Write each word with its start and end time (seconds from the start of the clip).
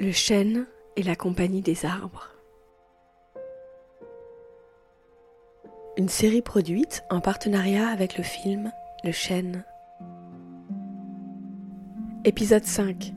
Le 0.00 0.12
chêne 0.12 0.64
et 0.96 1.02
la 1.02 1.14
compagnie 1.14 1.60
des 1.60 1.84
arbres. 1.84 2.30
Une 5.98 6.08
série 6.08 6.40
produite 6.40 7.04
en 7.10 7.20
partenariat 7.20 7.86
avec 7.88 8.16
le 8.16 8.24
film 8.24 8.72
Le 9.04 9.12
chêne. 9.12 9.62
Épisode 12.24 12.64
5. 12.64 13.12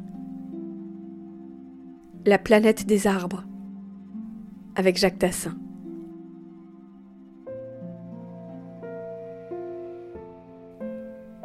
La 2.25 2.37
planète 2.37 2.85
des 2.85 3.07
arbres. 3.07 3.45
Avec 4.75 4.97
Jacques 4.97 5.19
Tassin. 5.19 5.55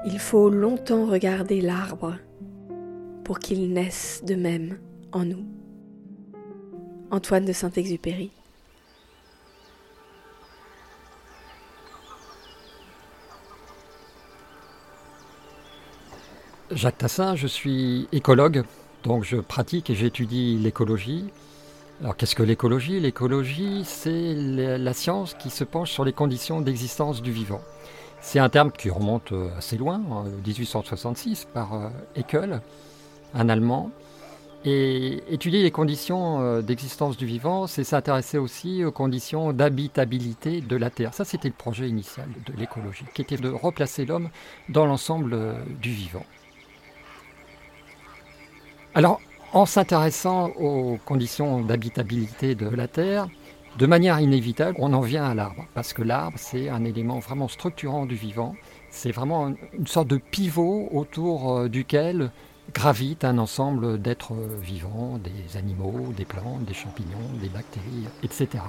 Il 0.04 0.18
faut 0.18 0.50
longtemps 0.50 1.06
regarder 1.06 1.60
l'arbre 1.60 2.16
pour 3.22 3.38
qu'il 3.38 3.72
naisse 3.72 4.24
de 4.26 4.34
même 4.34 4.78
en 5.12 5.24
nous. 5.24 5.44
Antoine 7.10 7.44
de 7.44 7.52
Saint-Exupéry. 7.52 8.30
Jacques 16.70 16.98
Tassin, 16.98 17.34
je 17.34 17.46
suis 17.46 18.08
écologue, 18.12 18.62
donc 19.02 19.24
je 19.24 19.38
pratique 19.38 19.88
et 19.88 19.94
j'étudie 19.94 20.58
l'écologie. 20.58 21.24
Alors 22.02 22.14
qu'est-ce 22.16 22.36
que 22.36 22.42
l'écologie? 22.42 23.00
L'écologie, 23.00 23.84
c'est 23.84 24.34
la 24.34 24.92
science 24.92 25.34
qui 25.34 25.48
se 25.48 25.64
penche 25.64 25.90
sur 25.90 26.04
les 26.04 26.12
conditions 26.12 26.60
d'existence 26.60 27.22
du 27.22 27.32
vivant. 27.32 27.62
C'est 28.20 28.38
un 28.38 28.50
terme 28.50 28.70
qui 28.70 28.90
remonte 28.90 29.32
assez 29.56 29.78
loin, 29.78 30.02
en 30.10 30.24
1866, 30.24 31.46
par 31.54 31.90
Haeckel, 32.16 32.60
un 33.34 33.48
Allemand. 33.48 33.90
Et 34.64 35.22
étudier 35.32 35.62
les 35.62 35.70
conditions 35.70 36.40
euh, 36.40 36.62
d'existence 36.62 37.16
du 37.16 37.26
vivant, 37.26 37.68
c'est 37.68 37.84
s'intéresser 37.84 38.38
aussi 38.38 38.84
aux 38.84 38.90
conditions 38.90 39.52
d'habitabilité 39.52 40.60
de 40.60 40.76
la 40.76 40.90
Terre. 40.90 41.14
Ça, 41.14 41.24
c'était 41.24 41.48
le 41.48 41.54
projet 41.54 41.88
initial 41.88 42.26
de 42.44 42.52
l'écologie, 42.58 43.04
qui 43.14 43.22
était 43.22 43.36
de 43.36 43.48
replacer 43.48 44.04
l'homme 44.04 44.30
dans 44.68 44.84
l'ensemble 44.84 45.32
euh, 45.34 45.54
du 45.80 45.90
vivant. 45.90 46.26
Alors, 48.94 49.20
en 49.52 49.64
s'intéressant 49.64 50.48
aux 50.58 50.98
conditions 51.04 51.60
d'habitabilité 51.62 52.56
de 52.56 52.68
la 52.68 52.88
Terre, 52.88 53.28
de 53.78 53.86
manière 53.86 54.18
inévitable, 54.18 54.76
on 54.80 54.92
en 54.92 55.02
vient 55.02 55.24
à 55.24 55.34
l'arbre, 55.34 55.66
parce 55.72 55.92
que 55.92 56.02
l'arbre, 56.02 56.36
c'est 56.36 56.68
un 56.68 56.84
élément 56.84 57.20
vraiment 57.20 57.46
structurant 57.46 58.06
du 58.06 58.16
vivant. 58.16 58.56
C'est 58.90 59.12
vraiment 59.12 59.54
une 59.72 59.86
sorte 59.86 60.08
de 60.08 60.16
pivot 60.16 60.88
autour 60.90 61.52
euh, 61.52 61.68
duquel 61.68 62.32
gravite 62.72 63.24
un 63.24 63.38
ensemble 63.38 64.00
d'êtres 64.00 64.34
vivants, 64.60 65.18
des 65.18 65.56
animaux, 65.56 66.12
des 66.16 66.24
plantes, 66.24 66.64
des 66.64 66.74
champignons, 66.74 67.30
des 67.40 67.48
bactéries, 67.48 68.06
etc. 68.22 68.62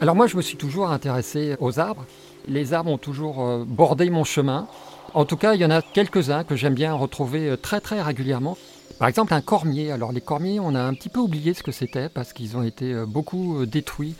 Alors 0.00 0.16
moi, 0.16 0.26
je 0.26 0.36
me 0.36 0.42
suis 0.42 0.58
toujours 0.58 0.90
intéressé 0.90 1.56
aux 1.60 1.78
arbres. 1.78 2.04
Les 2.46 2.74
arbres 2.74 2.90
ont 2.90 2.98
toujours 2.98 3.42
euh, 3.42 3.64
bordé 3.66 4.10
mon 4.10 4.24
chemin. 4.24 4.66
En 5.14 5.24
tout 5.24 5.38
cas, 5.38 5.54
il 5.54 5.60
y 5.60 5.64
en 5.64 5.70
a 5.70 5.80
quelques-uns 5.80 6.44
que 6.44 6.56
j'aime 6.56 6.74
bien 6.74 6.92
retrouver 6.92 7.48
euh, 7.48 7.56
très 7.56 7.80
très 7.80 8.02
régulièrement. 8.02 8.58
Par 8.98 9.08
exemple, 9.08 9.32
un 9.32 9.40
cormier. 9.40 9.92
Alors 9.92 10.12
les 10.12 10.20
cormiers, 10.20 10.60
on 10.60 10.74
a 10.74 10.80
un 10.82 10.92
petit 10.92 11.08
peu 11.08 11.20
oublié 11.20 11.54
ce 11.54 11.62
que 11.62 11.72
c'était 11.72 12.10
parce 12.10 12.34
qu'ils 12.34 12.56
ont 12.56 12.62
été 12.62 12.92
euh, 12.92 13.06
beaucoup 13.06 13.64
détruits 13.64 14.14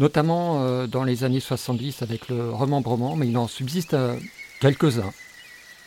notamment 0.00 0.62
euh, 0.62 0.86
dans 0.86 1.04
les 1.04 1.22
années 1.22 1.40
70 1.40 2.02
avec 2.02 2.28
le 2.28 2.50
remembrement, 2.50 3.14
mais 3.14 3.28
il 3.28 3.36
en 3.36 3.46
subsiste 3.46 3.94
euh, 3.94 4.16
quelques-uns. 4.60 5.12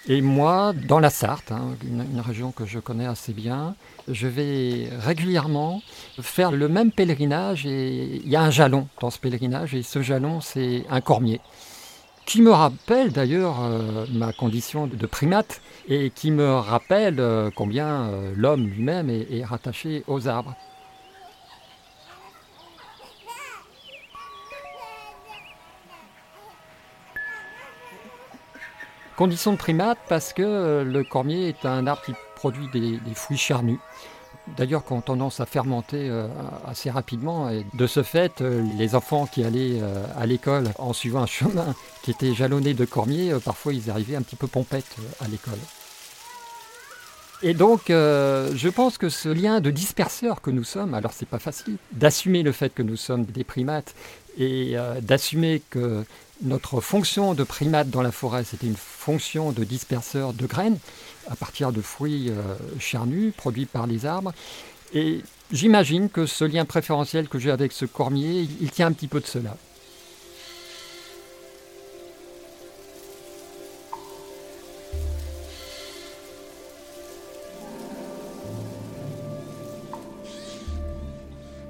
Et 0.08 0.22
moi, 0.22 0.74
dans 0.88 1.00
la 1.00 1.10
Sarthe, 1.10 1.52
hein, 1.52 1.76
une, 1.84 2.20
région 2.20 2.52
que 2.52 2.66
je 2.66 2.80
connais 2.80 3.06
assez 3.06 3.34
bien, 3.34 3.76
je 4.10 4.28
vais 4.28 4.90
régulièrement 5.00 5.82
faire 6.22 6.52
le 6.52 6.68
même 6.68 6.92
pèlerinage 6.92 7.66
et 7.66 8.22
il 8.24 8.30
y 8.30 8.36
a 8.36 8.42
un 8.42 8.52
jalon 8.52 8.88
dans 9.00 9.10
ce 9.10 9.18
pèlerinage 9.18 9.74
et 9.74 9.82
ce 9.82 10.02
jalon, 10.02 10.42
c'est 10.42 10.86
un 10.90 11.02
cormier 11.02 11.42
qui 12.26 12.42
me 12.42 12.52
rappelle 12.52 13.12
d'ailleurs 13.12 13.58
euh, 13.64 14.06
ma 14.14 14.32
condition 14.32 14.88
de 14.88 15.06
primate 15.08 15.62
et 15.90 16.10
qui 16.10 16.32
me 16.32 16.54
rappelle 16.54 17.22
combien 17.56 18.10
l'homme 18.36 18.68
lui-même 18.68 19.10
est 19.10 19.44
rattaché 19.44 20.04
aux 20.08 20.28
arbres. 20.30 20.56
Condition 29.16 29.52
de 29.52 29.58
primate 29.58 30.00
parce 30.10 30.34
que 30.34 30.42
euh, 30.42 30.84
le 30.84 31.04
cormier 31.04 31.50
est 31.50 31.66
un 31.66 31.86
arbre 31.86 32.02
qui 32.04 32.14
produit 32.36 32.68
des, 32.74 33.00
fruits 33.14 33.38
charnus. 33.38 33.78
D'ailleurs, 34.58 34.84
qui 34.84 34.92
ont 34.92 35.02
tendance 35.02 35.40
à 35.40 35.46
fermenter 35.46 36.10
euh, 36.10 36.28
assez 36.68 36.90
rapidement. 36.90 37.50
De 37.74 37.88
ce 37.88 38.02
fait, 38.02 38.42
euh, 38.42 38.64
les 38.78 38.96
enfants 38.96 39.28
qui 39.28 39.44
allaient 39.44 39.82
à 40.18 40.26
l'école 40.26 40.70
en 40.80 40.94
suivant 40.94 41.22
un 41.22 41.28
chemin 41.28 41.76
qui 42.02 42.12
était 42.12 42.34
jalonné 42.34 42.74
de 42.74 42.86
cormiers, 42.86 43.34
parfois 43.46 43.74
ils 43.74 43.90
arrivaient 43.92 44.16
un 44.16 44.24
petit 44.24 44.36
peu 44.36 44.48
pompettes 44.48 44.96
à 45.22 45.28
l'école. 45.28 45.60
Et 47.44 47.54
donc, 47.54 47.84
je 47.90 48.70
pense 48.70 48.98
que 48.98 49.10
ce 49.10 49.30
lien 49.30 49.60
de 49.60 49.70
disperseur 49.70 50.42
que 50.42 50.50
nous 50.50 50.64
sommes, 50.64 50.94
alors 50.94 51.12
c'est 51.14 51.28
pas 51.28 51.40
facile 51.40 51.78
d'assumer 51.92 52.42
le 52.42 52.54
fait 52.54 52.74
que 52.74 52.82
nous 52.82 52.96
sommes 52.96 53.26
des 53.26 53.44
primates 53.44 53.94
et 54.38 54.76
d'assumer 55.02 55.62
que 55.70 56.06
notre 56.44 56.82
fonction 56.82 57.34
de 57.34 57.44
primate 57.44 57.90
dans 57.90 58.02
la 58.02 58.12
forêt, 58.12 58.44
c'était 58.44 58.68
une 58.68 58.76
fonction 58.76 59.52
de 59.52 59.64
disperseur 59.64 60.34
de 60.34 60.46
graines 60.46 60.78
à 61.30 61.36
partir 61.36 61.72
de 61.72 61.82
fruits 61.82 62.30
euh, 62.30 62.56
charnus 62.80 63.34
produits 63.36 63.66
par 63.66 63.88
les 63.88 64.06
arbres. 64.06 64.34
Et 64.94 65.22
j'imagine 65.52 66.10
que 66.10 66.26
ce 66.26 66.44
lien 66.44 66.66
préférentiel 66.66 67.30
que 67.30 67.40
j'ai 67.40 67.50
avec 67.50 67.72
ce 67.72 67.86
cormier, 67.86 68.48
il 68.62 68.72
tient 68.72 68.88
un 68.88 68.92
petit 68.92 69.08
peu 69.08 69.22
de 69.22 69.26
cela. 69.26 69.56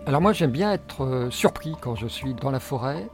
Alors 0.06 0.20
moi 0.20 0.34
j'aime 0.34 0.52
bien 0.52 0.74
être 0.74 1.06
euh, 1.06 1.32
surpris 1.32 1.76
quand 1.80 1.96
je 1.96 2.08
suis 2.08 2.34
dans 2.34 2.52
la 2.52 2.60
forêt. 2.60 3.08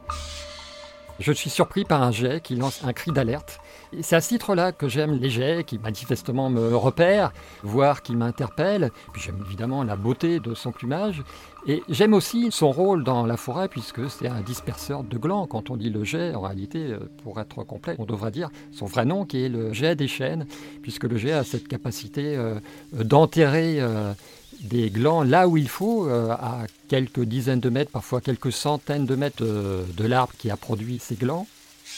Je 1.20 1.32
suis 1.32 1.50
surpris 1.50 1.84
par 1.84 2.02
un 2.02 2.12
jet 2.12 2.42
qui 2.42 2.56
lance 2.56 2.82
un 2.82 2.94
cri 2.94 3.12
d'alerte. 3.12 3.60
C'est 4.00 4.16
à 4.16 4.22
ce 4.22 4.28
titre-là 4.28 4.72
que 4.72 4.88
j'aime 4.88 5.18
les 5.20 5.28
jets 5.28 5.64
qui 5.64 5.78
manifestement 5.78 6.48
me 6.48 6.74
repèrent, 6.74 7.30
voire 7.62 8.00
qui 8.00 8.16
m'interpellent. 8.16 8.90
Puis 9.12 9.20
j'aime 9.20 9.38
évidemment 9.46 9.84
la 9.84 9.96
beauté 9.96 10.40
de 10.40 10.54
son 10.54 10.72
plumage. 10.72 11.22
Et 11.66 11.82
j'aime 11.90 12.14
aussi 12.14 12.50
son 12.50 12.72
rôle 12.72 13.04
dans 13.04 13.26
la 13.26 13.36
forêt 13.36 13.68
puisque 13.68 14.08
c'est 14.08 14.28
un 14.28 14.40
disperseur 14.40 15.04
de 15.04 15.18
glands. 15.18 15.46
Quand 15.46 15.68
on 15.68 15.76
dit 15.76 15.90
le 15.90 16.04
jet, 16.04 16.34
en 16.34 16.40
réalité, 16.40 16.86
euh, 16.86 17.00
pour 17.22 17.38
être 17.38 17.64
complet, 17.64 17.96
on 17.98 18.06
devrait 18.06 18.30
dire 18.30 18.48
son 18.72 18.86
vrai 18.86 19.04
nom 19.04 19.26
qui 19.26 19.44
est 19.44 19.50
le 19.50 19.74
jet 19.74 19.94
des 19.94 20.08
chênes, 20.08 20.46
puisque 20.80 21.04
le 21.04 21.18
jet 21.18 21.32
a 21.32 21.44
cette 21.44 21.68
capacité 21.68 22.34
euh, 22.34 22.60
d'enterrer 22.94 23.76
euh, 23.78 24.14
des 24.60 24.90
glands 24.90 25.22
là 25.22 25.48
où 25.48 25.56
il 25.56 25.68
faut, 25.68 26.06
euh, 26.06 26.30
à 26.30 26.66
quelques 26.88 27.20
dizaines 27.20 27.60
de 27.60 27.70
mètres, 27.70 27.90
parfois 27.90 28.20
quelques 28.20 28.52
centaines 28.52 29.06
de 29.06 29.16
mètres 29.16 29.42
euh, 29.42 29.84
de 29.96 30.06
l'arbre 30.06 30.32
qui 30.38 30.50
a 30.50 30.56
produit 30.56 30.98
ces 31.00 31.14
glands. 31.14 31.46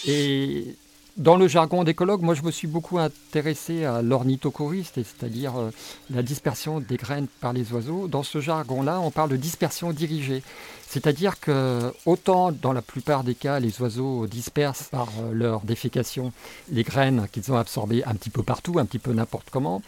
Et 0.07 0.77
dans 1.17 1.37
le 1.37 1.47
jargon 1.49 1.85
d'écologue, 1.85 2.23
moi 2.23 2.35
je 2.35 2.43
me 2.43 2.51
suis 2.51 2.69
beaucoup 2.69 2.99
intéressé 2.99 3.85
à 3.85 4.01
l'ornithochoriste, 4.01 4.95
c'est-à-dire 4.95 5.57
euh, 5.57 5.71
la 6.11 6.23
dispersion 6.23 6.81
des 6.81 6.97
graines 6.97 7.27
par 7.41 7.53
les 7.53 7.73
oiseaux. 7.73 8.09
Dans 8.09 8.23
ce 8.23 8.41
jargon-là, 8.41 9.01
on 9.01 9.11
parle 9.11 9.31
de 9.31 9.37
dispersion 9.37 9.93
dirigée. 9.93 10.43
C'est-à-dire 10.87 11.41
que 11.41 11.93
autant 12.07 12.53
dans 12.53 12.73
la 12.73 12.83
plupart 12.83 13.25
des 13.25 13.35
cas, 13.35 13.61
les 13.61 13.81
oiseaux 13.81 14.27
dispersent 14.27 14.89
par 14.91 15.09
leur 15.33 15.63
défécation 15.63 16.33
les 16.71 16.83
graines 16.83 17.29
qu'ils 17.33 17.51
ont 17.51 17.57
absorbées 17.57 18.05
un 18.05 18.15
petit 18.15 18.29
peu 18.29 18.43
partout, 18.43 18.79
un 18.79 18.85
petit 18.85 18.99
peu 18.99 19.13
n'importe 19.15 19.49
comment, 19.51 19.81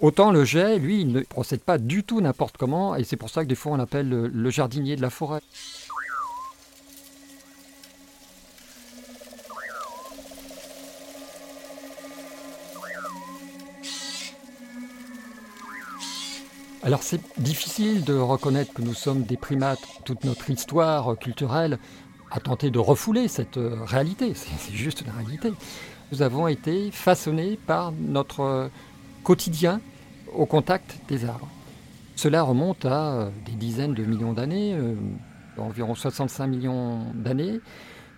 Autant 0.00 0.30
le 0.30 0.46
jet, 0.46 0.78
lui, 0.78 1.02
il 1.02 1.12
ne 1.12 1.20
procède 1.20 1.60
pas 1.60 1.76
du 1.76 2.04
tout 2.04 2.22
n'importe 2.22 2.56
comment, 2.56 2.96
et 2.96 3.04
c'est 3.04 3.16
pour 3.16 3.28
ça 3.28 3.44
que 3.44 3.48
des 3.48 3.54
fois 3.54 3.72
on 3.72 3.76
l'appelle 3.76 4.08
le, 4.08 4.50
jardinier 4.50 4.96
de 4.96 5.02
la 5.02 5.10
forêt. 5.10 5.42
Alors 16.82 17.02
c'est 17.02 17.20
difficile 17.38 18.02
de 18.02 18.14
reconnaître 18.14 18.72
que 18.72 18.80
nous 18.80 18.94
sommes 18.94 19.24
des 19.24 19.36
primates. 19.36 19.80
Toute 20.06 20.24
notre 20.24 20.48
histoire 20.48 21.18
culturelle 21.18 21.78
a 22.30 22.40
tenté 22.40 22.70
de 22.70 22.78
refouler 22.78 23.28
cette 23.28 23.58
réalité. 23.84 24.32
C'est 24.34 24.72
juste 24.72 25.04
la 25.06 25.12
réalité. 25.12 25.52
Nous 26.10 26.22
avons 26.22 26.48
été 26.48 26.90
façonnés 26.90 27.58
par 27.66 27.92
notre 27.92 28.70
quotidien 29.22 29.82
au 30.34 30.46
contact 30.46 30.98
des 31.08 31.24
arbres. 31.24 31.48
Cela 32.16 32.42
remonte 32.42 32.84
à 32.84 33.12
euh, 33.12 33.30
des 33.46 33.52
dizaines 33.52 33.94
de 33.94 34.04
millions 34.04 34.32
d'années, 34.32 34.74
euh, 34.74 34.94
environ 35.56 35.94
65 35.94 36.46
millions 36.46 37.06
d'années, 37.14 37.60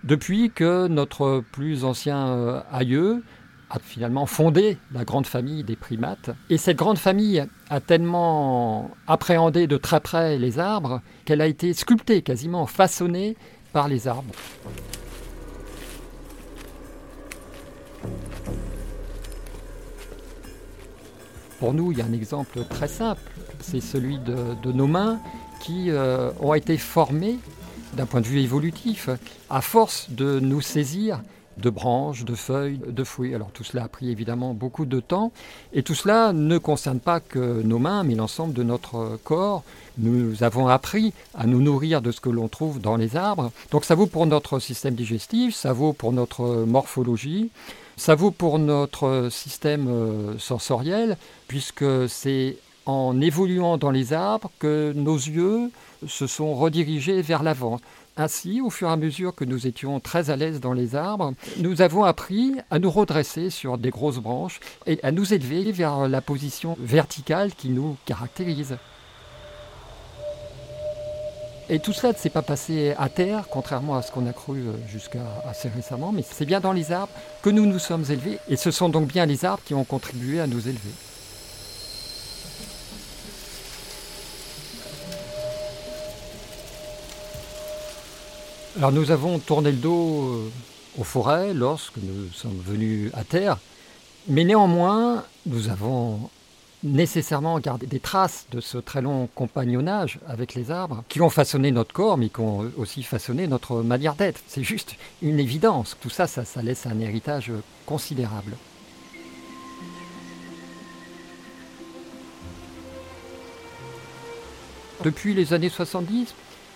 depuis 0.05 0.51
que 0.51 0.89
notre 0.89 1.45
plus 1.53 1.85
ancien 1.85 2.29
euh, 2.29 2.61
aïeux 2.73 3.23
a 3.71 3.79
finalement 3.79 4.27
fondé 4.27 4.77
la 4.93 5.05
grande 5.05 5.27
famille 5.27 5.65
des 5.65 5.77
primates. 5.77 6.31
Et 6.51 6.59
cette 6.59 6.77
grande 6.77 6.99
famille 6.99 7.47
a 7.71 7.81
tellement 7.81 8.91
appréhendé 9.07 9.67
de 9.67 9.77
très 9.77 10.01
près 10.01 10.37
les 10.37 10.59
arbres 10.59 11.01
qu'elle 11.25 11.41
a 11.41 11.47
été 11.47 11.73
sculptée, 11.73 12.23
quasiment 12.23 12.67
façonnée 12.67 13.37
par 13.73 13.89
les 13.89 14.09
arbres. 14.09 14.35
Pour 21.63 21.75
nous, 21.75 21.93
il 21.93 21.99
y 21.99 22.03
a 22.03 22.05
un 22.05 22.13
exemple 22.13 22.65
très 22.69 22.89
simple, 22.89 23.23
c'est 23.61 23.81
celui 23.81 24.19
de, 24.19 24.73
nos 24.73 24.89
mains 24.89 25.21
qui 25.61 25.93
euh, 25.93 26.33
ont 26.41 26.55
été 26.55 26.77
formées 26.77 27.39
d'un 27.93 28.05
point 28.05 28.21
de 28.21 28.27
vue 28.27 28.41
évolutif 28.41 29.09
à 29.49 29.61
force 29.61 30.11
de 30.11 30.41
nous 30.41 30.61
saisir 30.61 31.21
de 31.59 31.71
branches, 31.71 32.25
de 32.25 32.35
feuilles, 32.35 32.81
de 32.85 33.05
fruits. 33.05 33.33
Alors 33.33 33.53
tout 33.53 33.63
cela 33.63 33.85
a 33.85 33.89
pris 33.89 34.11
évidemment 34.11 34.55
beaucoup 34.55 34.87
de 34.87 34.99
temps 34.99 35.31
et 35.73 35.85
tout 35.85 35.95
cela 35.95 36.33
ne 36.33 36.59
concerne 36.59 36.99
pas 36.99 37.21
que 37.21 37.63
nos 37.63 37.79
mains 37.79 38.03
mais 38.03 38.17
l'ensemble 38.17 38.55
de 38.55 38.65
notre 38.65 39.21
corps. 39.23 39.63
Nous 39.99 40.43
avons 40.43 40.67
appris 40.67 41.13
à 41.33 41.47
nous 41.47 41.63
nourrir 41.63 42.03
de 42.03 42.11
ce 42.11 42.21
que 42.21 42.31
l'on 42.31 42.49
trouve 42.49 42.81
dans 42.81 42.97
les 42.97 43.15
arbres. 43.15 43.53
Donc 43.71 43.85
ça 43.85 43.95
vaut 43.95 44.07
pour 44.07 44.27
notre 44.27 44.59
système 44.59 44.97
digestif, 44.97 45.55
ça 45.55 45.73
vaut 45.73 45.93
pour 45.93 46.13
notre 46.13 46.65
morphologie, 46.67 47.51
ça 47.97 48.15
vaut 48.15 48.31
pour 48.31 48.59
notre 48.59 49.29
système 49.31 49.89
euh, 49.89 50.39
sensoriel 50.39 51.17
puisque 51.49 52.09
c'est 52.09 52.57
en 52.87 53.21
évoluant 53.21 53.79
dans 53.79 53.91
les 53.91 54.13
arbres 54.13 54.51
que 54.59 54.93
nos 54.95 55.17
yeux 55.17 55.71
se 56.07 56.27
sont 56.27 56.55
redirigés 56.55 57.23
vers 57.23 57.43
l'avant. 57.43 57.81
Ainsi, 58.17 58.61
au 58.61 58.69
fur 58.69 58.89
et 58.89 58.93
à 58.93 58.97
mesure 58.97 59.35
que 59.35 59.45
nous 59.45 59.67
étions 59.67 59.99
très 59.99 60.29
à 60.29 60.37
l'aise 60.37 60.61
dans 60.61 60.75
les 60.75 60.97
arbres, 60.97 61.33
nous 61.59 61.81
avons 61.81 62.05
appris 62.05 62.55
à 62.71 62.79
nous 62.79 62.91
redresser 62.91 63.49
sur 63.49 63.79
des 63.79 63.91
grosses 63.91 64.19
branches 64.19 64.61
et 64.87 64.99
à 65.03 65.13
nous 65.13 65.33
élever 65.33 65.73
vers 65.73 66.09
la 66.09 66.21
position 66.21 66.77
verticale 66.79 67.55
qui 67.55 67.71
nous 67.71 67.97
caractérise. 68.05 68.77
Et 71.69 71.79
tout 71.79 71.93
cela 71.93 72.13
ne 72.13 72.19
s'est 72.19 72.31
pas 72.31 72.43
passé 72.43 72.95
à 72.99 73.09
terre, 73.09 73.45
contrairement 73.49 73.97
à 73.97 74.03
ce 74.03 74.11
qu'on 74.11 74.27
a 74.27 74.33
cru 74.33 74.59
euh, 74.59 74.73
jusqu'à 74.89 75.21
assez 75.49 75.69
récemment, 75.69 76.13
mais 76.13 76.25
c'est 76.29 76.45
bien 76.45 76.61
dans 76.61 76.73
les 76.73 76.93
arbres 76.93 77.13
que 77.41 77.51
nous 77.51 77.67
nous 77.67 77.79
sommes 77.79 78.05
élevés, 78.11 78.39
et 78.49 78.57
ce 78.57 78.71
sont 78.71 78.89
donc 78.89 79.07
bien 79.07 79.27
les 79.27 79.45
arbres 79.45 79.63
qui 79.65 79.75
ont 79.75 79.85
contribué 79.85 80.41
à 80.41 80.47
nous 80.47 80.69
élever. 80.69 80.91
Alors 88.77 88.91
nous 88.91 89.11
avons 89.11 89.39
tourné 89.39 89.71
le 89.71 89.77
dos 89.77 90.33
euh, 90.33 90.51
aux 90.99 91.05
forêts 91.05 91.55
lorsque 91.55 91.99
nous 91.99 92.33
sommes 92.33 92.61
venus 92.67 93.11
à 93.15 93.23
terre, 93.23 93.59
mais 94.29 94.45
néanmoins 94.45 95.25
nous 95.47 95.69
avons 95.69 96.29
nécessairement 96.83 97.59
gardé 97.61 97.87
des 97.87 98.01
traces 98.01 98.47
de 98.51 98.61
ce 98.61 98.79
très 98.79 99.03
long 99.03 99.29
compagnonnage 99.35 100.19
avec 100.27 100.55
les 100.55 100.71
arbres 100.71 101.05
qui 101.09 101.21
ont 101.21 101.31
façonné 101.31 101.71
notre 101.71 101.93
corps 101.93 102.19
mais 102.19 102.29
qui 102.29 102.41
ont 102.41 102.71
aussi 102.77 103.03
façonné 103.03 103.47
notre 103.47 103.83
manière 103.83 104.15
d'être. 104.15 104.41
C'est 104.47 104.65
juste 104.65 104.97
une 105.23 105.39
évidence. 105.39 105.97
Tout 106.01 106.11
ça, 106.11 106.27
ça, 106.27 106.45
laisse 106.63 106.87
un 106.87 106.99
héritage 106.99 107.53
considérable. 107.87 108.57
Depuis 115.05 115.35
les 115.35 115.53
années 115.53 115.69
70, 115.69 116.35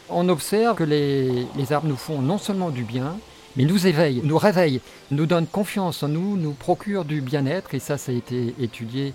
on 0.08 0.28
observe 0.28 0.76
que 0.76 0.84
les, 0.84 1.46
arbres 1.72 1.88
nous 1.88 1.96
font 1.96 2.20
non 2.20 2.38
seulement 2.38 2.70
du 2.70 2.82
bien, 2.82 3.18
mais 3.56 3.64
nous 3.64 3.86
éveillent, 3.86 4.20
nous 4.24 4.38
réveillent, 4.38 4.80
nous 5.12 5.26
donnent 5.26 5.46
confiance 5.46 6.02
en 6.02 6.08
nous, 6.08 6.36
nous 6.36 6.52
procurent 6.52 7.04
du 7.04 7.20
bien-être, 7.20 7.74
et 7.74 7.78
ça, 7.78 7.98
ça 7.98 8.10
a 8.10 8.14
été 8.14 8.54
étudié 8.60 9.14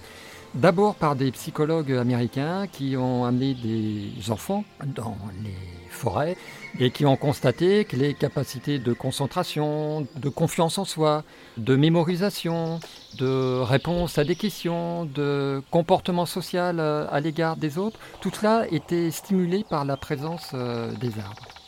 d'abord 0.54 0.96
par 0.96 1.16
des 1.16 1.32
psychologues 1.32 1.94
américains 1.94 2.68
qui 2.68 2.96
ont 2.98 3.26
amené 3.26 3.54
des 3.54 4.32
enfants 4.32 4.64
dans 4.86 5.18
les 5.44 5.56
forêts 5.90 6.36
et 6.80 6.90
qui 6.90 7.06
ont 7.06 7.18
constaté 7.18 7.86
que 7.86 7.96
les 7.96 8.14
capacités 8.14 8.80
de 8.80 8.94
concentration, 8.94 10.08
de 10.16 10.30
confiance 10.30 10.78
en 10.78 10.86
soi, 10.86 11.24
de 11.58 11.76
mémorisation, 11.76 12.80
de 13.18 13.60
réponse 13.62 14.18
à 14.18 14.24
des 14.24 14.36
questions, 14.36 15.06
de 15.06 15.62
comportement 15.70 16.26
social 16.26 16.80
euh, 16.80 17.06
à 17.12 17.20
l'égard 17.20 17.58
des 17.58 17.78
autres, 17.78 18.00
tout 18.22 18.32
cela 18.34 18.66
était 18.72 19.12
stimulé 19.12 19.66
par 19.70 19.86
la 19.86 19.98
présence 19.98 20.52
euh, 20.54 20.92
des 20.94 21.20
arbres. 21.20 21.61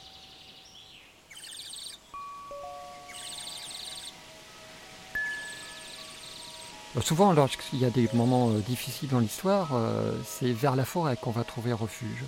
Souvent, 7.02 7.34
lorsqu'il 7.34 7.80
y 7.80 7.86
a 7.86 7.90
des 7.90 8.08
moments 8.14 8.50
euh, 8.50 8.60
difficiles 8.60 9.10
dans 9.10 9.20
l'histoire, 9.20 9.70
c'est 10.26 10.52
vers 10.52 10.76
la 10.76 10.86
forêt 10.86 11.18
qu'on 11.20 11.32
va 11.32 11.44
trouver 11.44 11.74
refuge. 11.74 12.24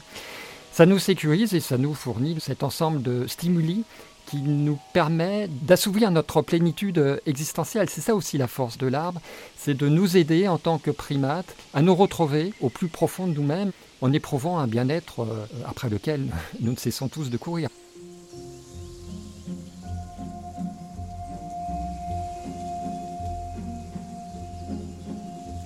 Ça 0.71 0.85
nous 0.85 0.99
sécurise 0.99 1.53
et 1.53 1.59
ça 1.59 1.77
nous 1.77 1.93
fournit 1.93 2.37
cet 2.39 2.63
ensemble 2.63 3.01
de 3.01 3.27
stimuli 3.27 3.83
qui 4.25 4.37
nous 4.37 4.79
permet 4.91 5.47
d'assouvir 5.47 6.11
notre 6.11 6.41
plénitude 6.41 7.21
existentielle. 7.25 7.89
C'est 7.89 8.01
ça 8.01 8.15
aussi 8.15 8.37
la 8.37 8.47
force 8.47 8.77
de 8.77 8.87
l'arbre, 8.87 9.21
c'est 9.55 9.75
de 9.75 9.87
nous 9.87 10.17
aider 10.17 10.47
en 10.47 10.57
tant 10.57 10.79
que 10.79 10.91
primates 10.91 11.55
à 11.73 11.81
nous 11.81 11.95
retrouver 11.95 12.53
au 12.59 12.69
plus 12.69 12.87
profond 12.87 13.27
de 13.27 13.33
nous-mêmes 13.33 13.71
en 14.01 14.13
éprouvant 14.13 14.59
un 14.59 14.67
bien-être 14.67 15.21
euh, 15.21 15.45
après 15.67 15.89
lequel 15.89 16.27
nous 16.59 16.71
ne 16.71 16.77
cessons 16.77 17.07
tous 17.07 17.29
de 17.29 17.37
courir. 17.37 17.69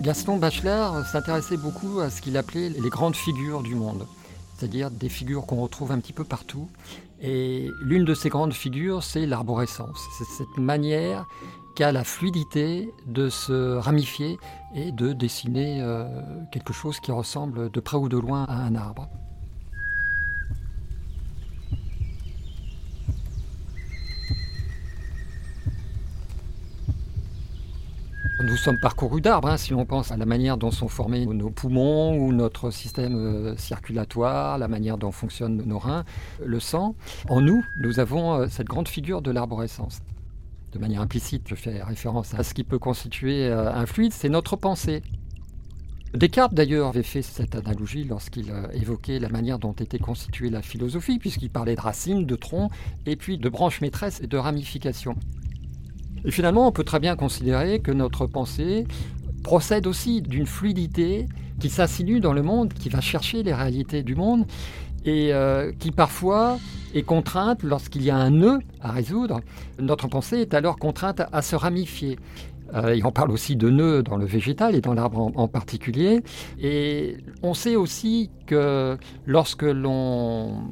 Gaston 0.02 0.38
Bachelard 0.38 1.06
s'intéressait 1.06 1.58
beaucoup 1.58 2.00
à 2.00 2.10
ce 2.10 2.22
qu'il 2.22 2.38
appelait 2.38 2.70
les 2.70 2.90
grandes 2.90 3.16
figures 3.16 3.64
du 3.64 3.76
monde 3.76 4.06
c'est-à-dire 4.60 4.92
des 4.92 5.10
figures 5.10 5.46
qu'on 5.46 5.62
retrouve 5.62 5.92
un 5.92 6.00
petit 6.00 6.14
peu 6.14 6.24
partout. 6.26 6.68
Et 7.22 7.70
l'une 7.82 8.06
de 8.06 8.14
ces 8.14 8.30
grandes 8.30 8.54
figures, 8.54 9.04
c'est 9.04 9.26
l'arborescence. 9.26 10.00
C'est 10.18 10.26
cette 10.26 10.58
manière 10.58 11.26
qu'a 11.76 11.92
la 11.92 12.04
fluidité 12.04 12.90
de 13.06 13.30
se 13.30 13.78
ramifier 13.78 14.38
et 14.76 14.92
de 14.92 15.14
dessiner 15.14 15.82
euh, 15.82 16.06
quelque 16.52 16.74
chose 16.74 17.00
qui 17.00 17.12
ressemble 17.12 17.72
de 17.72 17.80
près 17.80 17.98
ou 17.98 18.10
de 18.10 18.18
loin 18.18 18.44
à 18.46 18.56
un 18.56 18.76
arbre. 18.76 19.08
Nous 28.50 28.58
sommes 28.58 28.80
parcourus 28.80 29.22
d'arbres, 29.22 29.48
hein, 29.48 29.58
si 29.58 29.76
on 29.76 29.86
pense 29.86 30.12
à 30.12 30.18
la 30.18 30.26
manière 30.26 30.58
dont 30.58 30.72
sont 30.72 30.88
formés 30.88 31.24
nos 31.28 31.52
poumons 31.52 32.18
ou 32.18 32.34
notre 32.34 32.72
système 32.72 33.16
euh, 33.16 33.56
circulatoire, 33.58 34.58
la 34.58 34.68
manière 34.68 34.98
dont 34.98 35.12
fonctionnent 35.12 35.62
nos 35.68 35.78
reins, 35.78 36.04
le 36.44 36.60
sang. 36.60 36.96
En 37.30 37.42
nous, 37.42 37.64
nous 37.80 38.00
avons 38.00 38.34
euh, 38.34 38.48
cette 38.50 38.66
grande 38.66 38.88
figure 38.88 39.22
de 39.22 39.30
l'arborescence. 39.30 40.00
De 40.72 40.80
manière 40.80 41.02
implicite, 41.02 41.44
je 41.46 41.54
fais 41.54 41.84
référence 41.84 42.34
à 42.34 42.42
ce 42.42 42.56
qui 42.56 42.64
peut 42.64 42.80
constituer 42.80 43.46
euh, 43.46 43.72
un 43.72 43.86
fluide, 43.86 44.14
c'est 44.14 44.30
notre 44.30 44.56
pensée. 44.56 45.04
Descartes 46.16 46.56
d'ailleurs 46.56 46.88
avait 46.88 47.04
fait 47.04 47.22
cette 47.22 47.54
analogie 47.54 48.04
lorsqu'il 48.04 48.52
évoquait 48.74 49.20
la 49.20 49.30
manière 49.30 49.60
dont 49.60 49.74
était 49.74 50.00
constituée 50.00 50.50
la 50.50 50.64
philosophie, 50.64 51.20
puisqu'il 51.20 51.52
parlait 51.52 51.76
de 51.76 51.82
racines, 51.82 52.26
de 52.26 52.36
troncs, 52.36 52.72
et 53.06 53.16
puis 53.16 53.38
de 53.38 53.48
branches 53.48 53.80
maîtresses 53.82 54.20
et 54.22 54.28
de 54.28 54.38
ramifications. 54.38 55.16
Et 56.26 56.32
finalement, 56.32 56.68
on 56.68 56.72
peut 56.72 56.84
très 56.84 57.00
bien 57.00 57.16
considérer 57.16 57.80
que 57.80 57.92
notre 57.92 58.26
pensée 58.26 58.86
procède 59.44 59.88
aussi 59.88 60.22
d'une 60.22 60.46
fluidité 60.46 61.28
qui 61.60 61.70
s'insinue 61.70 62.20
dans 62.20 62.34
le 62.34 62.42
monde, 62.42 62.74
qui 62.74 62.90
va 62.90 63.02
chercher 63.02 63.44
les 63.44 63.54
réalités 63.54 64.04
du 64.04 64.16
monde 64.16 64.46
et 65.06 65.34
euh, 65.34 65.72
qui 65.80 65.92
parfois 65.92 66.58
est 66.94 67.04
contrainte 67.04 67.64
lorsqu'il 67.64 68.04
y 68.04 68.10
a 68.10 68.18
un 68.18 68.32
nœud 68.32 68.60
à 68.82 68.92
résoudre. 68.92 69.42
Notre 69.80 70.08
pensée 70.08 70.38
est 70.38 70.54
alors 70.54 70.78
contrainte 70.78 71.22
à 71.32 71.42
se 71.42 71.56
ramifier. 71.56 72.18
Euh, 72.74 72.94
et 72.94 73.04
on 73.04 73.12
parle 73.12 73.32
aussi 73.32 73.56
de 73.56 73.70
nœuds 73.70 74.04
dans 74.04 74.18
le 74.18 74.26
végétal 74.26 74.76
et 74.76 74.82
dans 74.82 74.94
l'arbre 74.94 75.20
en, 75.20 75.32
en, 75.36 75.48
particulier. 75.48 76.22
Et 76.62 77.18
on 77.42 77.54
sait 77.54 77.76
aussi 77.76 78.30
que 78.46 78.98
lorsque 79.26 79.64
l'on 79.64 80.64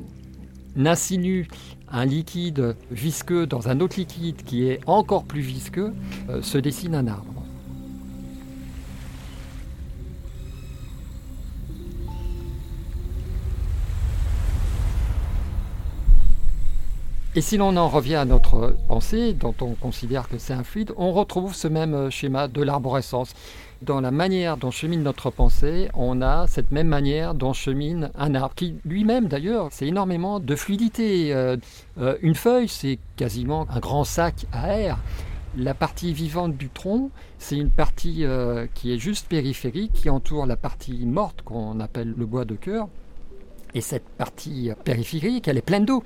insinue 0.85 1.47
un 1.91 2.06
liquide 2.06 2.75
visqueux 2.91 3.46
dans 3.46 3.70
un 3.70 3.79
autre 3.79 3.98
liquide 3.98 4.44
qui 4.44 4.67
est 4.67 4.79
encore 4.86 5.24
plus 5.24 5.41
visqueux, 5.41 5.94
euh, 6.29 6.41
se 6.41 6.58
dessine 6.58 6.96
un 6.96 7.08
arbre. 7.08 7.37
Et 17.38 17.41
si 17.41 17.56
l'on 17.56 17.77
en 17.77 17.88
revient 17.88 18.15
à 18.15 18.25
notre 18.25 18.75
pensée, 18.88 19.34
dont 19.34 19.53
on 19.62 19.75
considère 19.75 20.27
que 20.27 20.39
c'est 20.39 20.53
un 20.53 20.63
fluide, 20.63 20.91
on 20.98 21.12
retrouve 21.12 21.53
ce 21.53 21.67
même 21.67 22.10
schéma 22.10 22.48
de 22.48 22.63
l'arborescence. 22.63 23.36
Dans 23.84 24.01
la 24.01 24.10
manière 24.10 24.58
dont 24.58 24.72
chemine 24.72 25.03
notre 25.03 25.29
pensée, 25.29 25.88
on 25.94 26.24
a 26.24 26.48
cette 26.48 26.72
même 26.72 26.88
manière 26.88 27.36
dont 27.36 27.53
chemine 27.53 28.10
un 28.17 28.34
arbre, 28.34 28.56
qui 28.56 28.77
lui-même 28.86 29.27
d'ailleurs, 29.27 29.67
c'est 29.70 29.86
énormément 29.86 30.39
de 30.39 30.56
fluidité. 30.56 31.32
Euh, 31.32 31.58
euh, 32.00 32.17
une 32.24 32.34
feuille, 32.34 32.70
c'est 32.70 32.98
quasiment 33.17 33.67
un 33.70 33.82
grand 33.82 34.03
sac 34.03 34.48
à 34.51 34.75
air. 34.75 34.98
La 35.56 35.75
partie 35.75 36.13
vivante 36.13 36.58
du 36.58 36.70
tronc, 36.70 37.12
c'est 37.38 37.58
une 37.58 37.70
partie 37.70 38.25
euh, 38.25 38.65
qui 38.74 38.91
est 38.91 38.98
juste 38.98 39.27
périphérique, 39.27 39.94
qui 39.94 40.10
entoure 40.10 40.48
la 40.48 40.56
partie 40.56 41.06
morte 41.06 41.44
qu'on 41.44 41.79
appelle 41.82 42.15
le 42.17 42.25
bois 42.25 42.46
de 42.46 42.56
cœur. 42.56 42.88
Et 43.75 43.82
cette 43.82 44.10
partie 44.17 44.72
périphérique, 44.86 45.48
elle 45.48 45.58
est 45.60 45.62
pleine 45.62 45.86
d'eau 45.86 46.01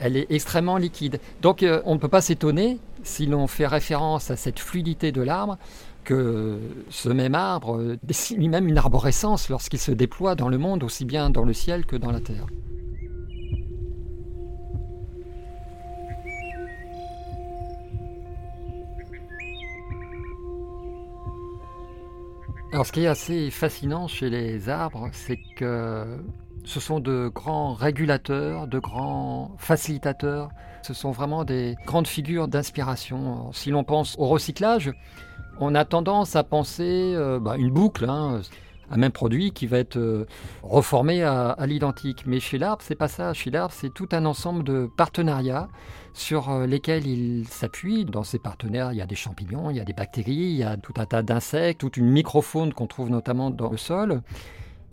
elle 0.00 0.16
est 0.16 0.26
extrêmement 0.30 0.76
liquide. 0.76 1.20
Donc 1.42 1.62
euh, 1.62 1.82
on 1.84 1.94
ne 1.94 2.00
peut 2.00 2.08
pas 2.08 2.20
s'étonner, 2.20 2.78
si 3.02 3.26
l'on 3.26 3.46
fait 3.46 3.66
référence 3.66 4.30
à 4.30 4.36
cette 4.36 4.58
fluidité 4.58 5.12
de 5.12 5.22
l'arbre, 5.22 5.58
que 6.04 6.58
ce 6.90 7.08
même 7.08 7.34
arbre 7.34 7.78
euh, 7.78 7.98
dessine 8.02 8.38
lui-même 8.38 8.68
une 8.68 8.78
arborescence 8.78 9.48
lorsqu'il 9.48 9.78
se 9.78 9.92
déploie 9.92 10.34
dans 10.34 10.48
le 10.48 10.58
monde, 10.58 10.84
aussi 10.84 11.04
bien 11.04 11.30
dans 11.30 11.44
le 11.44 11.52
ciel 11.52 11.86
que 11.86 11.96
dans 11.96 12.10
la 12.10 12.20
terre. 12.20 12.46
Alors 22.72 22.86
ce 22.86 22.90
qui 22.90 23.04
est 23.04 23.06
assez 23.06 23.50
fascinant 23.50 24.08
chez 24.08 24.28
les 24.28 24.68
arbres, 24.68 25.08
c'est 25.12 25.38
que 25.56 26.18
ce 26.64 26.80
sont 26.80 27.00
de 27.00 27.30
grands 27.32 27.74
régulateurs, 27.74 28.66
de 28.66 28.78
grands 28.78 29.54
facilitateurs. 29.58 30.48
Ce 30.82 30.94
sont 30.94 31.10
vraiment 31.10 31.44
des 31.44 31.76
grandes 31.86 32.06
figures 32.06 32.48
d'inspiration. 32.48 33.52
Si 33.52 33.70
l'on 33.70 33.84
pense 33.84 34.16
au 34.18 34.26
recyclage, 34.26 34.92
on 35.60 35.74
a 35.74 35.84
tendance 35.84 36.36
à 36.36 36.44
penser 36.44 37.12
euh, 37.14 37.38
bah, 37.38 37.56
une 37.56 37.70
boucle, 37.70 38.06
hein, 38.08 38.40
un 38.90 38.96
même 38.96 39.12
produit 39.12 39.52
qui 39.52 39.66
va 39.66 39.78
être 39.78 39.96
euh, 39.96 40.26
reformé 40.62 41.22
à, 41.22 41.56
l'identique. 41.66 42.24
Mais 42.26 42.40
chez 42.40 42.58
l'arbre, 42.58 42.82
c'est 42.82 42.96
pas 42.96 43.08
ça. 43.08 43.32
Chez 43.34 43.50
l'arbre, 43.50 43.74
c'est 43.74 43.92
tout 43.92 44.08
un 44.12 44.24
ensemble 44.24 44.64
de 44.64 44.88
partenariats 44.96 45.68
sur 46.12 46.50
euh, 46.50 46.66
lesquels 46.66 47.06
il 47.06 47.46
s'appuie. 47.46 48.04
Dans 48.04 48.24
ces 48.24 48.38
partenaires, 48.38 48.92
il 48.92 48.98
y 48.98 49.02
a 49.02 49.06
des 49.06 49.14
champignons, 49.14 49.70
il 49.70 49.76
y 49.76 49.80
a 49.80 49.84
des 49.84 49.92
bactéries, 49.92 50.32
il 50.32 50.56
y 50.56 50.64
a 50.64 50.76
tout 50.76 50.94
un 50.96 51.06
tas 51.06 51.22
d'insectes, 51.22 51.80
toute 51.80 51.98
une 51.98 52.10
microfaune 52.10 52.72
qu'on 52.72 52.86
trouve 52.86 53.10
notamment 53.10 53.50
dans 53.50 53.70
le 53.70 53.76
sol 53.76 54.22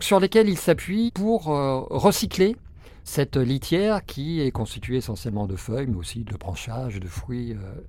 sur 0.02 0.20
lesquels 0.20 0.48
il 0.48 0.58
s'appuie 0.58 1.10
pour 1.12 1.50
euh, 1.50 1.80
recycler 1.90 2.56
cette 3.04 3.36
litière 3.36 4.04
qui 4.04 4.40
est 4.40 4.50
constituée 4.50 4.96
essentiellement 4.96 5.46
de 5.46 5.56
feuilles, 5.56 5.86
mais 5.88 5.96
aussi 5.96 6.24
de 6.24 6.36
branchages, 6.36 7.00
de 7.00 7.06
fruits. 7.06 7.52
Euh. 7.52 7.80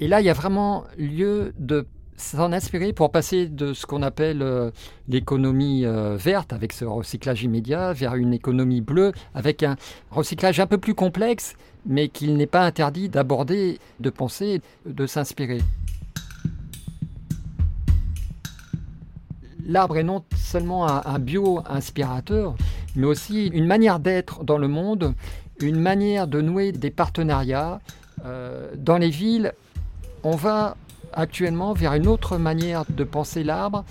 Et 0.00 0.08
là, 0.08 0.20
il 0.20 0.24
y 0.24 0.30
a 0.30 0.34
vraiment 0.34 0.84
lieu 0.96 1.52
de 1.58 1.86
s'en 2.16 2.52
inspirer 2.52 2.92
pour 2.92 3.12
passer 3.12 3.46
de 3.46 3.72
ce 3.72 3.86
qu'on 3.86 4.02
appelle 4.02 4.42
euh, 4.42 4.70
l'économie 5.08 5.84
verte 6.16 6.52
avec 6.52 6.72
ce 6.72 6.84
recyclage 6.84 7.44
immédiat 7.44 7.92
vers 7.92 8.14
une 8.16 8.34
économie 8.34 8.80
bleue 8.80 9.12
avec 9.34 9.62
un 9.62 9.76
recyclage 10.10 10.58
un 10.60 10.66
peu 10.66 10.78
plus 10.78 10.94
complexe, 10.94 11.54
mais 11.86 12.08
qu'il 12.08 12.36
n'est 12.36 12.46
pas 12.46 12.64
interdit 12.64 13.08
d'aborder, 13.08 13.78
de 14.00 14.10
penser, 14.10 14.60
de 14.84 15.06
s'inspirer. 15.06 15.60
L'arbre 19.68 19.98
est 19.98 20.02
non 20.02 20.24
seulement 20.34 20.88
un, 20.88 21.18
bio-inspirateur, 21.18 22.56
mais 22.96 23.06
aussi 23.06 23.46
une 23.48 23.66
manière 23.66 24.00
d'être 24.00 24.42
dans 24.42 24.58
le 24.58 24.66
monde, 24.66 25.14
une 25.60 25.78
manière 25.78 26.26
de 26.26 26.40
nouer 26.40 26.72
des 26.72 26.90
partenariats. 26.90 27.80
Euh, 28.24 28.70
dans 28.76 28.98
les 28.98 29.10
villes, 29.10 29.52
on 30.24 30.34
va 30.34 30.76
actuellement 31.12 31.74
vers 31.74 31.94
une 31.94 32.08
autre 32.08 32.38
manière 32.38 32.84
de 32.88 33.04
penser 33.04 33.44
l'arbre, 33.44 33.84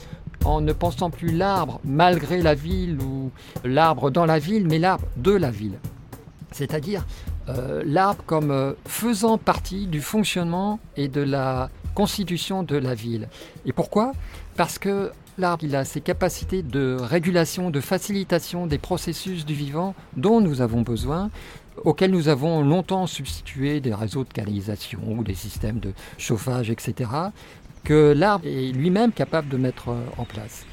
en 0.44 0.62
ne 0.62 0.74
pensant 0.74 1.10
plus 1.10 1.32
l'arbre 1.32 1.80
malgré 1.84 2.42
la 2.42 2.54
ville 2.54 3.00
ou 3.02 3.32
l'arbre 3.64 4.12
dans 4.12 4.26
la 4.26 4.40
ville, 4.40 4.68
mais 4.68 4.80
l'arbre 4.80 5.06
de 5.18 5.32
la 5.32 5.52
ville. 5.52 5.80
C'est-à-dire 6.52 7.06
euh, 7.50 7.84
l'arbre 7.86 8.24
comme 8.26 8.52
euh, 8.52 8.74
faisant 8.86 9.38
partie 9.38 9.88
du 9.88 10.02
fonctionnement 10.02 10.80
et 10.96 11.08
de 11.08 11.22
la 11.22 11.70
constitution 11.96 12.64
de 12.64 12.78
la 12.78 12.94
ville. 12.94 13.28
Et 13.66 13.74
pourquoi? 13.74 14.14
Parce 14.56 14.80
que 14.80 15.12
L'arbre, 15.40 15.76
a 15.76 15.86
ses 15.86 16.02
capacités 16.02 16.64
de 16.64 16.98
régulation, 17.00 17.70
de 17.70 17.80
facilitation 17.80 18.66
des 18.66 18.80
processus 18.80 19.46
du 19.46 19.54
vivant 19.54 19.94
dont 20.16 20.42
nous 20.42 20.62
avons 20.62 20.82
besoin, 20.82 21.30
auxquels 21.84 22.10
nous 22.10 22.28
avons 22.28 22.64
longtemps 22.64 23.06
substitué 23.06 23.80
des 23.80 23.94
réseaux 23.94 24.24
de 24.24 24.34
canalisation 24.34 25.00
ou 25.08 25.24
des 25.24 25.36
systèmes 25.36 25.80
de 25.80 25.94
chauffage, 26.18 26.72
etc., 26.72 27.12
que 27.84 28.14
l'arbre 28.18 28.48
est 28.48 28.72
lui-même 28.72 29.12
capable 29.12 29.48
de 29.50 29.58
mettre 29.58 29.90
euh, 29.90 30.02
en 30.18 30.26
place. 30.26 30.66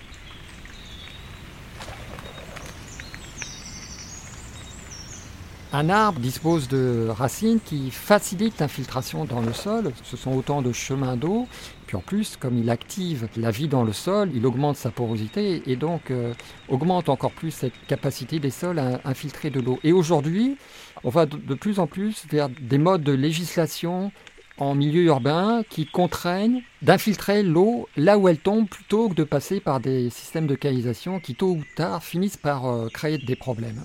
Un 5.76 5.88
arbre 5.88 6.21
dispose 6.21 6.69
de 6.69 7.09
racines 7.09 7.59
qui 7.59 7.90
facilitent 7.90 8.61
l'infiltration 8.61 9.25
dans 9.25 9.40
le 9.40 9.52
sol. 9.52 9.90
Ce 10.04 10.16
sont 10.16 10.31
autant 10.31 10.62
de 10.62 10.71
chemins 10.71 11.16
d'eau. 11.16 11.49
Puis 11.88 11.97
en 11.97 12.00
plus, 12.00 12.37
comme 12.37 12.57
il 12.57 12.71
active 12.71 13.26
la 13.37 13.50
vie 13.50 13.66
dans 13.66 13.83
le 13.83 13.93
sol, 13.93 14.31
il 14.33 14.47
augmente 14.47 14.76
sa 14.76 14.93
porosité 14.93 15.64
et 15.66 15.75
donc 15.75 16.12
euh, 16.12 16.33
augmente 16.69 17.09
encore 17.09 17.33
plus 17.33 17.50
cette 17.50 17.73
capacité 17.88 18.38
des 18.38 18.50
sols 18.50 18.78
à 18.78 19.00
infiltrer 19.04 19.50
de 19.50 19.59
l'eau. 19.59 19.81
Et 19.83 19.90
aujourd'hui, 19.90 20.59
on 21.02 21.11
va 21.11 21.26
de 21.26 21.54
plus 21.54 21.81
en 21.81 21.88
plus 21.88 22.25
vers 22.31 22.49
des 22.50 22.78
modes 22.78 23.02
de 23.02 23.11
législation 23.11 24.12
en 24.59 24.76
milieu 24.76 25.02
urbain 25.02 25.64
qui 25.69 25.87
contraignent 25.87 26.62
d'infiltrer 26.83 27.43
l'eau 27.43 27.88
là 27.97 28.16
où 28.16 28.28
elle 28.28 28.38
tombe 28.38 28.69
plutôt 28.69 29.09
que 29.09 29.14
de 29.14 29.25
passer 29.25 29.59
par 29.59 29.81
des 29.81 30.09
systèmes 30.09 30.47
de 30.47 30.54
canalisation 30.54 31.19
qui 31.19 31.35
tôt 31.35 31.50
ou 31.50 31.64
tard 31.75 32.04
finissent 32.04 32.37
par 32.37 32.66
euh, 32.66 32.87
créer 32.90 33.19
des 33.19 33.35
problèmes. 33.35 33.83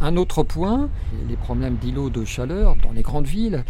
Un 0.00 0.16
autre 0.16 0.42
point, 0.42 0.90
les 1.28 1.36
problèmes 1.36 1.76
d'îlots 1.76 2.10
de 2.10 2.24
chaleur 2.24 2.76
dans 2.82 2.92
les 2.92 3.02
grandes 3.02 3.26
villes. 3.26 3.64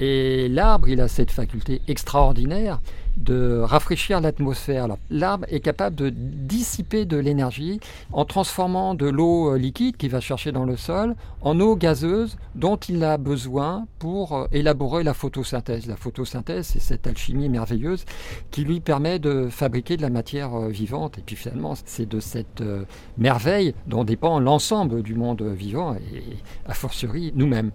Et 0.00 0.48
l'arbre, 0.48 0.88
il 0.88 1.00
a 1.00 1.08
cette 1.08 1.30
faculté 1.30 1.80
extraordinaire 1.88 2.80
de 3.16 3.60
rafraîchir 3.60 4.20
l'atmosphère. 4.20 4.88
L'arbre 5.10 5.46
est 5.48 5.60
capable 5.60 5.94
de 5.96 6.10
dissiper 6.10 7.04
de 7.04 7.16
l'énergie 7.16 7.80
en 8.12 8.24
transformant 8.24 8.94
de 8.94 9.06
l'eau 9.06 9.52
euh, 9.52 9.58
liquide 9.58 9.96
qu'il 9.96 10.10
va 10.10 10.20
chercher 10.20 10.52
dans 10.52 10.64
le 10.64 10.76
sol 10.76 11.14
en 11.40 11.60
eau 11.60 11.76
gazeuse 11.76 12.36
dont 12.54 12.76
il 12.76 13.04
a 13.04 13.16
besoin 13.16 13.86
pour 13.98 14.32
euh, 14.32 14.46
élaborer 14.52 15.04
la 15.04 15.14
photosynthèse. 15.14 15.86
La 15.86 15.96
photosynthèse, 15.96 16.66
c'est 16.66 16.80
cette 16.80 17.06
alchimie 17.06 17.48
merveilleuse 17.48 18.04
qui 18.50 18.64
lui 18.64 18.80
permet 18.80 19.18
de 19.18 19.48
fabriquer 19.48 19.96
de 19.96 20.02
la 20.02 20.10
matière 20.10 20.54
euh, 20.54 20.68
vivante. 20.68 21.18
Et 21.18 21.22
puis 21.22 21.36
finalement, 21.36 21.74
c'est 21.84 22.08
de 22.08 22.20
cette 22.20 22.62
merveille 23.16 23.74
dont 23.86 24.04
dépend 24.04 24.40
l'ensemble 24.40 25.02
du 25.02 25.14
monde 25.14 25.42
vivant 25.42 25.94
et 25.94 26.24
a 26.66 26.74
fortiori 26.74 27.32
nous-mêmes. 27.34 27.70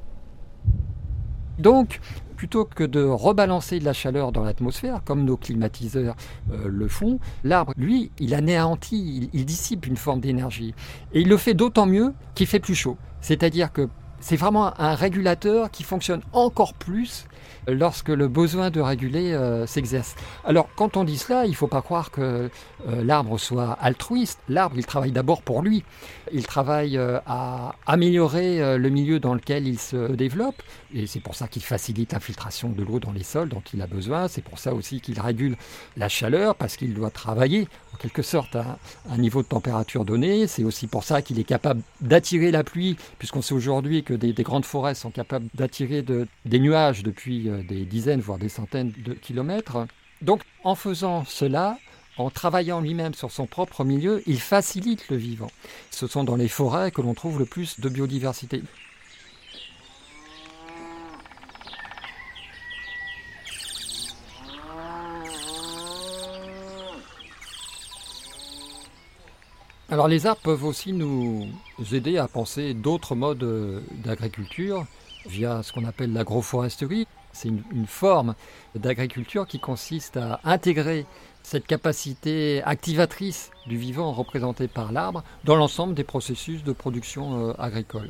Donc, 1.59 1.99
plutôt 2.35 2.63
que 2.63 2.85
de 2.85 3.03
rebalancer 3.03 3.79
de 3.79 3.85
la 3.85 3.91
chaleur 3.91 4.31
dans 4.31 4.43
l'atmosphère, 4.43 5.01
comme 5.03 5.25
nos 5.25 5.35
climatiseurs 5.35 6.15
euh, 6.51 6.69
le 6.69 6.87
font, 6.87 7.19
l'arbre, 7.43 7.73
lui, 7.77 8.11
il 8.17 8.33
anéantit, 8.33 9.29
il 9.33 9.45
dissipe 9.45 9.85
une 9.85 9.97
forme 9.97 10.21
d'énergie. 10.21 10.73
Et 11.13 11.21
il 11.21 11.27
le 11.27 11.37
fait 11.37 11.53
d'autant 11.53 11.85
mieux 11.85 12.13
qu'il 12.35 12.47
fait 12.47 12.61
plus 12.61 12.75
chaud. 12.75 12.97
C'est-à-dire 13.19 13.73
que 13.73 13.89
c'est 14.19 14.35
vraiment 14.35 14.79
un 14.79 14.95
régulateur 14.95 15.71
qui 15.71 15.83
fonctionne 15.83 16.21
encore 16.33 16.73
plus 16.73 17.25
lorsque 17.67 18.09
le 18.09 18.27
besoin 18.27 18.69
de 18.69 18.81
réguler 18.81 19.33
euh, 19.33 19.65
s'exerce. 19.65 20.15
Alors 20.45 20.69
quand 20.75 20.97
on 20.97 21.03
dit 21.03 21.17
cela, 21.17 21.45
il 21.45 21.51
ne 21.51 21.55
faut 21.55 21.67
pas 21.67 21.81
croire 21.81 22.11
que 22.11 22.49
euh, 22.87 23.03
l'arbre 23.03 23.37
soit 23.37 23.77
altruiste. 23.81 24.39
L'arbre, 24.47 24.77
il 24.77 24.85
travaille 24.85 25.11
d'abord 25.11 25.41
pour 25.41 25.61
lui. 25.61 25.83
Il 26.31 26.45
travaille 26.45 26.97
euh, 26.97 27.19
à 27.25 27.75
améliorer 27.85 28.77
le 28.77 28.89
milieu 28.89 29.19
dans 29.19 29.33
lequel 29.33 29.67
il 29.67 29.79
se 29.79 30.11
développe. 30.13 30.61
Et 30.93 31.07
c'est 31.07 31.19
pour 31.19 31.35
ça 31.35 31.47
qu'il 31.47 31.61
facilite 31.61 32.13
l'infiltration 32.13 32.69
de 32.69 32.83
l'eau 32.83 32.99
dans 32.99 33.11
les 33.11 33.23
sols 33.23 33.49
dont 33.49 33.63
il 33.73 33.81
a 33.81 33.87
besoin. 33.87 34.27
C'est 34.27 34.41
pour 34.41 34.59
ça 34.59 34.73
aussi 34.73 35.01
qu'il 35.01 35.19
régule 35.19 35.55
la 35.97 36.09
chaleur, 36.09 36.55
parce 36.55 36.77
qu'il 36.77 36.93
doit 36.93 37.11
travailler 37.11 37.67
en 37.93 37.97
quelque 37.97 38.21
sorte 38.21 38.55
à 38.55 38.77
un 39.09 39.17
niveau 39.17 39.41
de 39.41 39.47
température 39.47 40.05
donné. 40.05 40.47
C'est 40.47 40.63
aussi 40.63 40.87
pour 40.87 41.03
ça 41.03 41.21
qu'il 41.21 41.39
est 41.39 41.43
capable 41.43 41.81
d'attirer 42.01 42.51
la 42.51 42.63
pluie, 42.63 42.97
puisqu'on 43.17 43.41
sait 43.41 43.53
aujourd'hui 43.53 44.03
que 44.09 44.15
des, 44.15 44.33
grandes 44.43 44.65
forêts 44.65 44.95
sont 44.95 45.11
capables 45.11 45.45
d'attirer 45.53 46.03
des 46.03 46.59
nuages 46.59 47.03
depuis 47.03 47.47
des 47.67 47.85
dizaines, 47.85 48.21
voire 48.21 48.39
des 48.39 48.49
centaines 48.49 48.91
de 49.05 49.13
kilomètres. 49.13 49.85
Donc 50.23 50.41
en 50.63 50.73
faisant 50.73 51.25
cela, 51.25 51.77
en 52.17 52.31
travaillant 52.31 52.81
lui-même 52.81 53.13
sur 53.13 53.29
son 53.29 53.45
propre 53.45 53.83
milieu, 53.83 54.23
il 54.25 54.39
facilite 54.39 55.09
le 55.09 55.17
vivant. 55.17 55.51
Ce 55.91 56.07
sont 56.07 56.23
dans 56.23 56.35
les 56.35 56.47
forêts 56.47 56.89
que 56.89 57.01
l'on 57.01 57.13
trouve 57.13 57.37
le 57.37 57.45
plus 57.45 57.79
de 57.79 57.87
biodiversité. 57.87 58.63
Les 70.07 70.25
arbres 70.25 70.41
peuvent 70.41 70.63
aussi 70.63 70.93
nous 70.93 71.47
aider 71.91 72.17
à 72.17 72.27
penser 72.27 72.73
d'autres 72.73 73.15
modes 73.15 73.43
euh, 73.43 73.81
d'agriculture 74.03 74.85
via 75.27 75.61
ce 75.61 75.73
qu'on 75.73 75.83
appelle 75.83 76.13
l'agroforesterie. 76.13 77.05
C'est 77.33 77.49
une, 77.49 77.85
forme 77.85 78.33
d'agriculture 78.75 79.45
qui 79.45 79.59
consiste 79.59 80.17
à 80.17 80.39
intégrer 80.43 81.05
cette 81.43 81.67
capacité 81.67 82.63
activatrice 82.63 83.51
du 83.67 83.77
vivant 83.77 84.11
représentée 84.11 84.67
par 84.67 84.91
l'arbre 84.91 85.23
dans 85.43 85.55
l'ensemble 85.55 85.93
des 85.93 86.03
processus 86.03 86.63
de 86.63 86.71
production 86.71 87.49
euh, 87.49 87.53
agricole. 87.59 88.09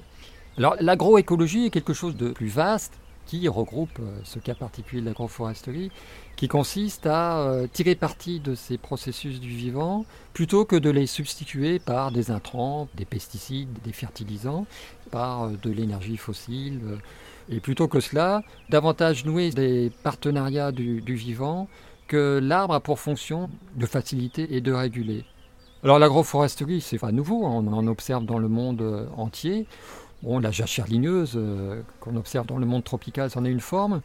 L'agroécologie 0.58 1.66
est 1.66 1.70
quelque 1.70 1.94
chose 1.94 2.16
de 2.16 2.30
plus 2.32 2.48
vaste 2.48 2.94
qui 3.30 3.48
regroupe 3.48 4.00
euh, 4.00 4.20
ce 4.24 4.40
cas 4.40 4.56
particulier 4.56 5.02
de 5.02 5.06
l'agroforesterie, 5.06 5.92
qui 6.36 6.48
consiste 6.48 7.06
à 7.06 7.42
euh, 7.42 7.68
tirer 7.72 7.94
parti 7.94 8.40
de 8.40 8.56
ces 8.56 8.80
processus 8.80 9.40
du 9.40 9.50
vivant 9.50 10.04
plutôt 10.34 10.66
que 10.66 10.76
de 10.76 10.90
les 10.90 11.06
substituer 11.06 11.78
par 11.78 12.12
des 12.12 12.32
intrants, 12.32 12.88
des 12.96 13.06
pesticides, 13.06 13.70
des 13.84 13.92
fertilisants, 13.94 14.66
par 15.12 15.44
euh, 15.44 15.52
de 15.62 15.70
l'énergie 15.70 16.18
fossile. 16.18 16.80
Et 17.50 17.60
plutôt 17.60 17.88
que 17.88 18.00
cela, 18.00 18.42
davantage 18.70 19.26
nouer 19.26 19.52
des 19.52 19.92
partenariats 20.02 20.72
du, 20.72 21.02
vivant 21.14 21.68
que 22.08 22.40
l'arbre 22.42 22.74
a 22.74 22.80
pour 22.80 23.00
fonction 23.00 23.48
de 23.76 23.86
faciliter 23.86 24.56
et 24.56 24.62
de 24.62 24.72
réguler. 24.72 25.24
Alors 25.84 26.00
l'agroforesterie, 26.00 26.82
c'est 26.82 26.98
pas 26.98 27.12
nouveau, 27.12 27.44
on 27.44 27.68
en 27.68 27.88
observe 27.88 28.26
dans 28.26 28.40
le 28.40 28.50
monde 28.50 29.08
entier. 29.16 29.68
Bon, 30.22 30.40
la 30.40 30.52
jachère 30.52 30.88
ligneuse 30.88 31.34
euh, 31.36 31.82
qu'on 32.02 32.16
observe 32.18 32.46
dans 32.46 32.58
le 32.58 32.66
monde 32.66 32.84
tropical, 32.84 33.30
c'en 33.30 33.46
est 33.46 33.52
une 33.52 33.62
forme. 33.62 34.02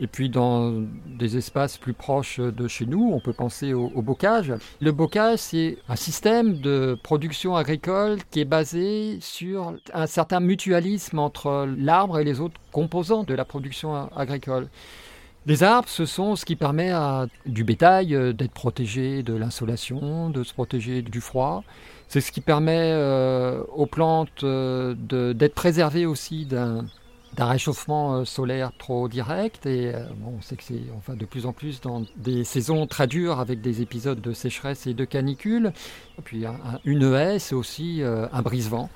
Et 0.00 0.06
puis 0.06 0.30
dans 0.30 0.82
des 1.06 1.36
espaces 1.36 1.76
plus 1.76 1.92
proches 1.92 2.40
de 2.40 2.66
chez 2.66 2.86
nous, 2.86 3.10
on 3.12 3.20
peut 3.20 3.34
penser 3.34 3.74
au, 3.74 3.90
bocage. 4.00 4.54
Le 4.80 4.90
bocage, 4.90 5.40
c'est 5.40 5.76
un 5.86 5.96
système 5.96 6.60
de 6.60 6.98
production 7.02 7.56
agricole 7.56 8.18
qui 8.30 8.40
est 8.40 8.46
basé 8.46 9.18
sur 9.20 9.74
un 9.92 10.06
certain 10.06 10.40
mutualisme 10.40 11.18
entre 11.18 11.68
l'arbre 11.76 12.18
et 12.18 12.24
les 12.24 12.40
autres 12.40 12.58
composants 12.72 13.22
de 13.22 13.34
la 13.34 13.44
production 13.44 14.10
agricole. 14.16 14.68
Les 15.44 15.64
arbres, 15.64 15.88
ce 15.88 16.06
sont 16.06 16.36
ce 16.36 16.44
qui 16.44 16.54
permet 16.54 16.90
à 16.90 17.26
du 17.46 17.64
bétail 17.64 18.14
euh, 18.14 18.32
d'être 18.32 18.52
protégé 18.52 19.24
de 19.24 19.34
l'insolation, 19.34 20.30
de 20.30 20.44
se 20.44 20.54
protéger 20.54 21.02
du 21.02 21.20
froid. 21.20 21.64
C'est 22.06 22.20
ce 22.20 22.30
qui 22.30 22.40
permet 22.40 22.92
euh, 22.92 23.64
aux 23.74 23.86
plantes 23.86 24.44
euh, 24.44 24.94
d'être 25.34 25.54
préservées 25.54 26.06
aussi 26.06 26.46
d'un 26.46 26.86
réchauffement 27.36 28.24
solaire 28.24 28.70
trop 28.78 29.08
direct. 29.08 29.66
Et 29.66 29.92
bon, 30.16 30.34
on 30.38 30.42
sait 30.42 30.54
que 30.54 30.62
c'est 30.62 30.82
enfin, 30.96 31.14
de 31.14 31.24
plus 31.24 31.46
en 31.46 31.52
plus 31.52 31.80
dans 31.80 32.04
des 32.16 32.44
saisons 32.44 32.86
très 32.86 33.08
dures 33.08 33.40
avec 33.40 33.60
des 33.60 33.82
épisodes 33.82 34.20
de 34.20 34.32
sécheresse 34.32 34.86
et 34.86 34.94
de 34.94 35.04
canicule. 35.04 35.72
Et 36.18 36.22
puis 36.22 36.44
une 36.84 37.14
haie, 37.14 37.38
c'est 37.38 37.54
aussi 37.54 38.02
un 38.04 38.42
brise-vent. 38.42 38.90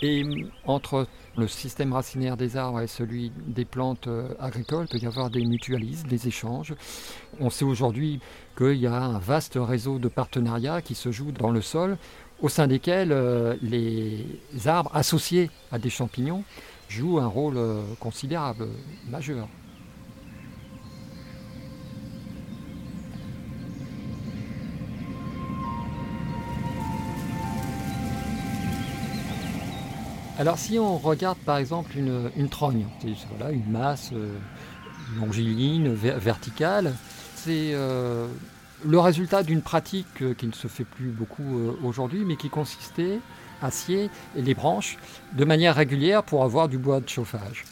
Et 0.00 0.24
entre 0.64 1.06
le 1.36 1.48
système 1.48 1.92
racinaire 1.92 2.36
des 2.36 2.56
arbres 2.56 2.80
et 2.80 2.86
celui 2.86 3.32
des 3.46 3.64
plantes 3.64 4.06
euh, 4.06 4.34
agricoles, 4.38 4.86
il 4.90 4.98
peut 4.98 5.04
y 5.04 5.06
avoir 5.06 5.30
des 5.30 5.44
mutualismes, 5.44 6.08
des 6.08 6.28
échanges. 6.28 6.74
On 7.40 7.50
sait 7.50 7.64
aujourd'hui 7.64 8.20
qu'il 8.56 8.76
y 8.76 8.86
a 8.86 8.94
un 8.94 9.18
vaste 9.18 9.58
réseau 9.60 9.98
de 9.98 10.08
partenariats 10.08 10.82
qui 10.82 10.94
se 10.94 11.10
jouent 11.10 11.32
dans 11.32 11.50
le 11.50 11.62
sol, 11.62 11.96
au 12.42 12.48
sein 12.48 12.66
desquels 12.66 13.12
euh, 13.12 13.56
les 13.62 14.26
arbres 14.66 14.90
associés 14.94 15.50
à 15.70 15.78
des 15.78 15.90
champignons 15.90 16.44
jouent 16.88 17.18
un 17.18 17.26
rôle 17.26 17.56
euh, 17.56 17.82
considérable, 17.98 18.68
majeur. 19.08 19.48
Alors 30.42 30.58
si 30.58 30.76
on 30.76 30.98
regarde 30.98 31.38
par 31.38 31.58
exemple 31.58 31.96
une, 31.96 32.48
trogne, 32.48 32.88
c'est 33.00 33.14
voilà, 33.30 33.52
une 33.52 33.70
masse 33.70 34.10
euh, 34.12 34.36
verticale, 36.18 36.96
c'est 37.36 37.70
euh, 37.74 38.26
le 38.84 38.98
résultat 38.98 39.44
d'une 39.44 39.62
pratique 39.62 40.20
euh, 40.20 40.34
qui 40.34 40.48
ne 40.48 40.52
se 40.52 40.66
fait 40.66 40.82
plus 40.82 41.10
beaucoup 41.10 41.44
aujourd'hui, 41.84 42.24
mais 42.24 42.34
qui 42.34 42.50
consistait 42.50 43.20
à 43.62 43.70
scier 43.70 44.10
les 44.34 44.54
branches 44.54 44.98
de 45.32 45.44
manière 45.44 45.76
régulière 45.76 46.24
pour 46.24 46.42
avoir 46.42 46.68
du 46.68 46.76
bois 46.76 46.98
de 46.98 47.08
chauffage. 47.08 47.64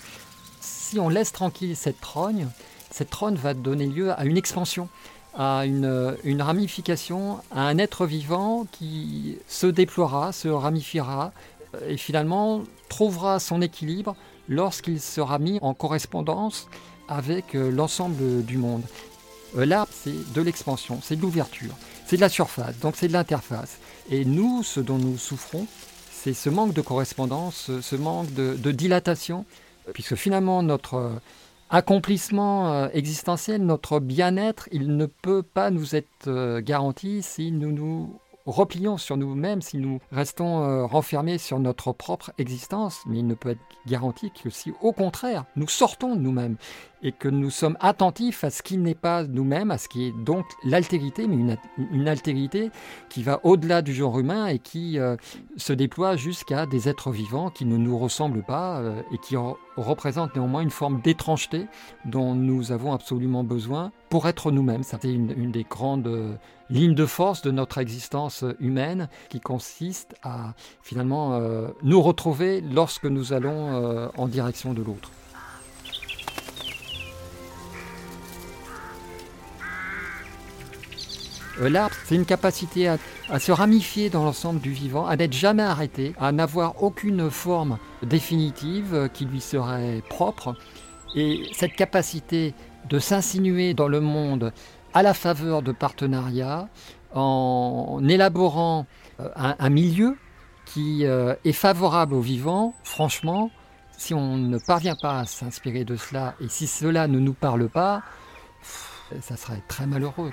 Si 0.61 1.01
on 1.01 1.09
laisse 1.09 1.33
tranquille 1.33 1.75
cette 1.75 2.01
trogne, 2.01 2.47
cette 2.93 3.11
trogne 3.11 3.35
va 3.35 3.53
donner 3.53 3.87
lieu 3.87 4.13
à 4.13 4.25
une 4.25 4.37
expansion 4.37 4.89
à 5.37 5.65
une, 5.65 6.17
une, 6.25 6.43
ramification, 6.43 7.39
à 7.53 7.63
un 7.63 7.79
être 7.79 8.05
vivant 8.05 8.67
qui 8.73 9.39
se 9.47 9.69
déploiera, 9.69 10.33
se 10.33 10.49
ramifiera, 10.49 11.33
et 11.87 11.97
finalement 11.97 12.63
trouvera 12.89 13.39
son 13.39 13.63
équilibre 13.63 14.17
lorsqu'il 14.49 15.01
sera 15.01 15.39
mis 15.39 15.59
en 15.63 15.73
correspondance 15.73 16.69
avec 17.09 17.55
euh, 17.55 17.71
l'ensemble 17.71 18.45
du 18.45 18.59
monde. 18.59 18.83
Euh, 19.57 19.65
l'arbre, 19.65 19.93
c'est 19.93 20.33
de 20.33 20.43
l'expansion, 20.43 21.01
c'est 21.03 21.17
de 21.17 21.23
l'ouverture, 21.23 21.75
c'est 22.07 22.17
de 22.17 22.21
la 22.21 22.29
surface, 22.29 22.79
donc 22.79 22.97
c'est 22.97 23.09
de 23.09 23.13
l'interface. 23.13 23.79
Et 24.11 24.25
nous, 24.25 24.63
ce 24.63 24.81
dont 24.81 24.99
nous 24.99 25.17
souffrons, 25.17 25.67
c'est 26.13 26.35
ce 26.35 26.51
manque 26.51 26.75
de 26.75 26.81
correspondance, 26.83 27.71
ce 27.81 27.97
manque 27.97 28.33
de, 28.35 28.71
dilatation, 28.73 29.47
puisque 29.95 30.17
finalement 30.17 30.63
notre 30.63 31.13
accomplissement 31.71 32.73
euh, 32.73 32.89
existentiel, 32.93 33.65
notre 33.65 34.01
bien-être, 34.01 34.69
il 34.73 34.97
ne 34.97 35.07
peut 35.07 35.43
pas 35.43 35.71
nous 35.71 35.95
être 35.95 36.61
garanti 36.61 37.23
si 37.23 37.53
nous 37.53 37.73
nous 37.73 38.21
replions 38.47 38.97
sur 38.97 39.17
nous-mêmes, 39.17 39.63
si 39.63 39.79
nous 39.79 40.01
restons 40.13 40.63
euh, 40.63 40.87
renfermés 40.87 41.39
sur 41.39 41.59
notre 41.59 41.93
propre 41.93 42.33
existence, 42.39 43.01
mais 43.07 43.19
il 43.19 43.27
ne 43.27 43.35
peut 43.35 43.51
être 43.51 43.61
garanti 43.87 44.31
que 44.31 44.51
si 44.51 44.73
au 44.81 44.93
contraire 44.93 45.45
nous 45.57 45.69
sortons 45.69 46.17
de 46.17 46.21
nous-mêmes 46.21 46.57
et 47.03 47.13
que 47.13 47.29
nous 47.29 47.51
sommes 47.51 47.77
attentifs 47.81 48.45
à 48.45 48.51
ce 48.51 48.63
qui 48.63 48.77
n'est 48.77 48.95
pas 48.95 49.25
nous-mêmes, 49.25 49.71
à 49.71 49.79
ce 49.79 49.89
qui 49.89 50.07
est 50.07 50.13
donc 50.13 50.45
l'altérité, 50.65 51.27
mais 51.27 51.57
une, 51.93 52.09
altérité 52.09 52.71
qui 53.09 53.23
va 53.23 53.41
au-delà 53.43 53.81
du 53.83 53.95
genre 53.95 54.19
humain 54.19 54.47
et 54.47 54.59
qui 54.59 54.99
euh, 54.99 55.17
se 55.57 55.73
déploie 55.73 56.17
jusqu'à 56.17 56.67
des 56.67 56.89
êtres 56.89 57.11
vivants 57.11 57.51
qui 57.51 57.65
ne 57.65 57.77
nous 57.77 57.99
ressemblent 57.99 58.43
pas 58.43 58.81
euh, 58.81 59.03
et 59.13 59.19
qui 59.19 59.37
représentent 59.77 60.35
néanmoins 60.35 60.61
une 60.61 60.71
forme 60.71 61.01
d'étrangeté 61.01 61.67
dont 62.05 62.35
nous 62.35 62.73
avons 62.73 62.93
absolument 62.93 63.45
besoin 63.45 63.93
pour 64.11 64.29
être 64.29 64.51
nous-mêmes. 64.51 64.83
C'était 64.83 65.13
une, 65.13 65.33
une, 65.37 65.53
des 65.53 65.65
grandes 65.65 66.39
euh, 66.71 66.75
lignes 66.75 66.95
de 66.95 67.07
force 67.07 67.43
de 67.43 67.51
notre 67.51 67.79
existence 67.79 68.45
humaine 68.61 69.09
qui 69.29 69.41
consiste 69.41 70.15
à 70.23 70.55
finalement 70.83 71.41
nous 71.83 72.03
retrouver 72.03 72.61
lorsque 72.61 73.07
nous 73.07 73.33
allons 73.33 74.11
en 74.17 74.29
direction 74.29 74.73
de 74.73 74.83
l'autre. 74.83 75.11
Euh, 81.61 81.69
l'arbre, 81.69 81.95
c'est 82.05 82.15
une 82.15 82.25
capacité 82.25 82.89
à, 82.89 82.99
se 83.39 83.53
ramifier 83.53 84.11
dans 84.11 84.25
l'ensemble 84.25 84.61
du 84.61 84.73
vivant, 84.73 85.07
à 85.07 85.17
n'être 85.17 85.33
jamais 85.33 85.63
arrêté, 85.63 86.15
à 86.19 86.33
n'avoir 86.33 86.83
aucune 86.83 87.31
forme 87.31 87.79
définitive 88.03 89.09
qui 89.13 89.25
lui 89.25 89.41
serait 89.41 90.03
propre. 90.09 90.57
Et 91.15 91.43
cette 91.53 91.75
capacité 91.75 92.55
de 92.89 92.99
s'insinuer 92.99 93.75
dans 93.75 93.89
le 93.89 94.01
monde 94.01 94.53
à 94.95 95.03
la 95.03 95.15
faveur 95.15 95.63
de 95.63 95.73
partenariats, 95.73 96.69
en 97.15 98.01
élaborant 98.09 98.87
euh, 99.21 99.29
un, 99.37 99.71
milieu 99.71 100.17
qui 100.65 101.05
euh, 101.05 101.35
est 101.45 101.53
favorable 101.53 102.15
au 102.15 102.21
vivant, 102.21 102.75
franchement, 102.85 103.51
si 103.99 104.15
on 104.15 104.37
ne 104.37 104.59
parvient 104.59 104.97
pas 104.97 105.21
à 105.21 105.27
s'inspirer 105.27 105.85
de 105.85 105.97
cela 105.97 106.35
et 106.41 106.49
si 106.49 106.67
cela 106.67 107.09
ne 107.09 107.19
nous 107.19 107.35
parle 107.35 107.69
pas, 107.69 108.03
ça 109.21 109.37
serait 109.37 109.63
très 109.69 109.87
malheureux. 109.87 110.31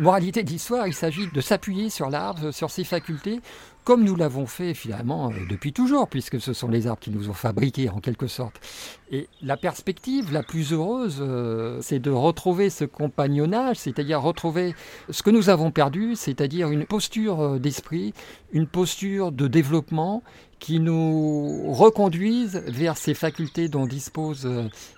Moralité 0.00 0.42
d'histoire, 0.44 0.86
il 0.86 0.94
s'agit 0.94 1.28
de 1.30 1.42
s'appuyer 1.42 1.90
sur 1.90 2.08
l'arbre, 2.08 2.52
sur 2.52 2.70
ses 2.70 2.84
facultés, 2.84 3.42
comme 3.84 4.02
nous 4.02 4.16
l'avons 4.16 4.46
fait 4.46 4.72
finalement 4.72 5.30
euh, 5.30 5.34
depuis 5.50 5.74
toujours, 5.74 6.08
puisque 6.08 6.40
ce 6.40 6.54
sont 6.54 6.68
les 6.68 6.86
arbres 6.86 7.00
qui 7.00 7.10
nous 7.10 7.28
ont 7.28 7.34
fabriqués 7.34 7.90
en 7.90 8.00
quelque 8.00 8.26
sorte. 8.26 8.60
Et 9.10 9.28
la 9.42 9.58
perspective 9.58 10.32
la 10.32 10.42
plus 10.42 10.72
heureuse, 10.72 11.18
euh, 11.20 11.80
c'est 11.82 11.98
de 11.98 12.10
retrouver 12.10 12.70
ce 12.70 12.84
compagnonnage, 12.86 13.76
c'est-à-dire 13.76 14.22
retrouver 14.22 14.74
ce 15.10 15.22
que 15.22 15.28
nous 15.28 15.50
avons 15.50 15.70
perdu, 15.70 16.14
c'est-à-dire 16.14 16.70
une 16.70 16.86
posture 16.86 17.40
euh, 17.40 17.58
d'esprit, 17.58 18.14
une 18.52 18.66
posture 18.66 19.32
de 19.32 19.48
développement 19.48 20.22
qui 20.60 20.80
nous 20.80 21.72
reconduise 21.72 22.62
vers 22.66 22.96
ces 22.96 23.14
facultés 23.14 23.68
dont 23.68 23.86
disposent 23.86 24.48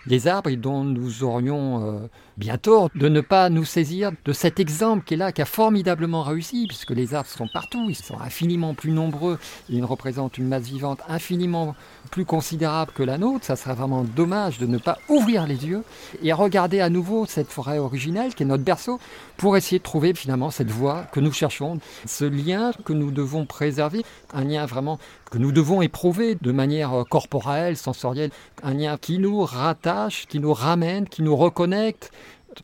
les 0.07 0.27
arbres 0.27 0.51
et 0.51 0.57
dont 0.57 0.83
nous 0.83 1.23
aurions 1.23 2.11
bien 2.37 2.59
tort 2.59 2.91
de 2.95 3.09
ne 3.09 3.21
pas 3.21 3.51
nous 3.51 3.65
saisir 3.65 4.13
de 4.25 4.33
cet 4.33 4.61
exemple 4.61 5.05
qui 5.05 5.15
est 5.15 5.17
là, 5.17 5.33
qui 5.33 5.43
a 5.43 5.47
formidablement 5.47 6.23
réussi, 6.23 6.67
puisque 6.67 6.91
les 6.91 7.15
arbres 7.15 7.29
sont 7.29 7.49
partout, 7.53 7.87
ils 7.89 7.95
sont 7.95 8.19
infiniment 8.21 8.75
plus 8.75 8.93
nombreux, 8.93 9.39
ils 9.69 9.85
représentent 9.85 10.39
une 10.39 10.49
masse 10.49 10.65
vivante 10.65 11.01
infiniment 11.09 11.75
plus 12.11 12.25
considérable 12.25 12.93
que 12.95 13.03
la 13.03 13.19
nôtre. 13.19 13.45
Ça 13.45 13.57
serait 13.57 13.75
vraiment 13.75 14.05
dommage 14.05 14.59
de 14.59 14.67
ne 14.67 14.79
pas 14.79 14.99
ouvrir 15.09 15.47
les 15.47 15.67
yeux 15.67 15.83
et 16.23 16.33
regarder 16.33 16.81
à 16.81 16.91
nouveau 16.91 17.27
cette 17.27 17.49
forêt 17.49 17.79
originelle 17.79 18.35
qui 18.35 18.43
est 18.43 18.47
notre 18.47 18.65
berceau 18.65 19.01
pour 19.37 19.57
essayer 19.57 19.79
de 19.79 19.85
trouver 19.85 20.15
finalement 20.15 20.51
cette 20.51 20.71
voie 20.71 21.05
que 21.13 21.21
nous 21.21 21.33
cherchons, 21.33 21.79
ce 22.07 22.25
lien 22.25 22.73
que 22.85 22.93
nous 22.93 23.11
devons 23.11 23.47
préserver, 23.47 24.05
un 24.33 24.45
lien 24.45 24.67
vraiment 24.67 24.99
que 25.31 25.39
nous 25.39 25.53
devons 25.53 25.81
éprouver 25.81 26.37
de 26.41 26.53
manière 26.53 27.05
corporelle, 27.09 27.77
sensorielle, 27.79 28.31
un 28.63 28.75
lien 28.75 28.99
qui 28.99 29.19
nous 29.19 29.41
rattache, 29.41 30.27
qui 30.29 30.39
nous 30.39 30.53
ramène, 30.53 31.09
qui 31.09 31.23
nous 31.23 31.35
reconnecte, 31.35 32.13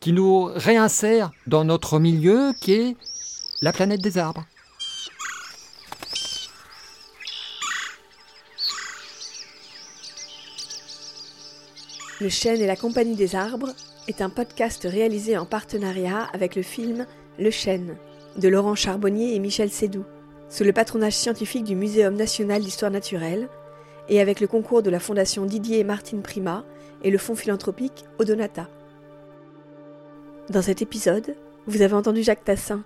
qui 0.00 0.12
nous 0.12 0.44
réinsère 0.54 1.30
dans 1.46 1.64
notre 1.64 1.98
milieu 1.98 2.52
qui 2.60 2.72
est 2.72 2.96
la 3.62 3.72
planète 3.72 4.00
des 4.00 4.18
arbres. 4.18 4.44
Le 12.20 12.28
chêne 12.28 12.60
et 12.60 12.66
la 12.66 12.76
compagnie 12.76 13.14
des 13.14 13.36
arbres 13.36 13.74
est 14.08 14.22
un 14.22 14.28
podcast 14.28 14.86
réalisé 14.90 15.36
en 15.38 15.46
partenariat 15.46 16.28
avec 16.32 16.56
le 16.56 16.62
film 16.62 17.06
Le 17.38 17.50
chêne 17.50 17.96
de 18.36 18.48
Laurent 18.48 18.74
Charbonnier 18.74 19.34
et 19.34 19.38
Michel 19.38 19.70
Sédou, 19.70 20.04
sous 20.48 20.64
le 20.64 20.72
patronage 20.72 21.12
scientifique 21.12 21.64
du 21.64 21.76
Muséum 21.76 22.14
national 22.14 22.62
d'histoire 22.62 22.90
naturelle 22.90 23.48
et 24.08 24.20
avec 24.20 24.40
le 24.40 24.46
concours 24.46 24.82
de 24.82 24.90
la 24.90 25.00
Fondation 25.00 25.44
Didier 25.44 25.78
et 25.78 25.84
Martine 25.84 26.22
Prima 26.22 26.64
et 27.04 27.10
le 27.10 27.18
fonds 27.18 27.36
philanthropique 27.36 28.04
Odonata. 28.18 28.68
Dans 30.50 30.62
cet 30.62 30.80
épisode, 30.80 31.36
vous 31.66 31.82
avez 31.82 31.92
entendu 31.92 32.22
Jacques 32.22 32.44
Tassin, 32.44 32.82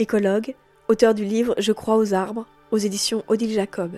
écologue, 0.00 0.56
auteur 0.88 1.14
du 1.14 1.24
livre 1.24 1.54
Je 1.58 1.70
crois 1.70 1.96
aux 1.96 2.12
arbres 2.12 2.44
aux 2.72 2.76
éditions 2.76 3.22
Odile 3.28 3.52
Jacob. 3.52 3.92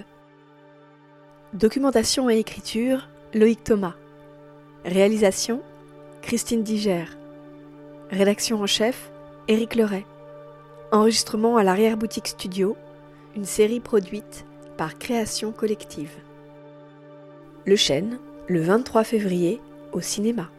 Documentation 1.54 2.28
et 2.28 2.36
écriture, 2.36 3.08
Loïc 3.32 3.64
Thomas. 3.64 3.94
Réalisation, 4.84 5.62
Christine 6.20 6.62
Diger. 6.62 7.06
Rédaction 8.10 8.60
en 8.60 8.66
chef, 8.66 9.10
Éric 9.48 9.76
Leray. 9.76 10.04
Enregistrement 10.92 11.56
à 11.56 11.64
l'arrière-boutique 11.64 12.28
studio, 12.28 12.76
une 13.34 13.46
série 13.46 13.80
produite 13.80 14.44
par 14.76 14.98
Création 14.98 15.52
Collective. 15.52 16.12
Le 17.64 17.76
Chêne, 17.76 18.18
le 18.46 18.60
23 18.60 19.04
février, 19.04 19.58
au 19.92 20.02
cinéma. 20.02 20.50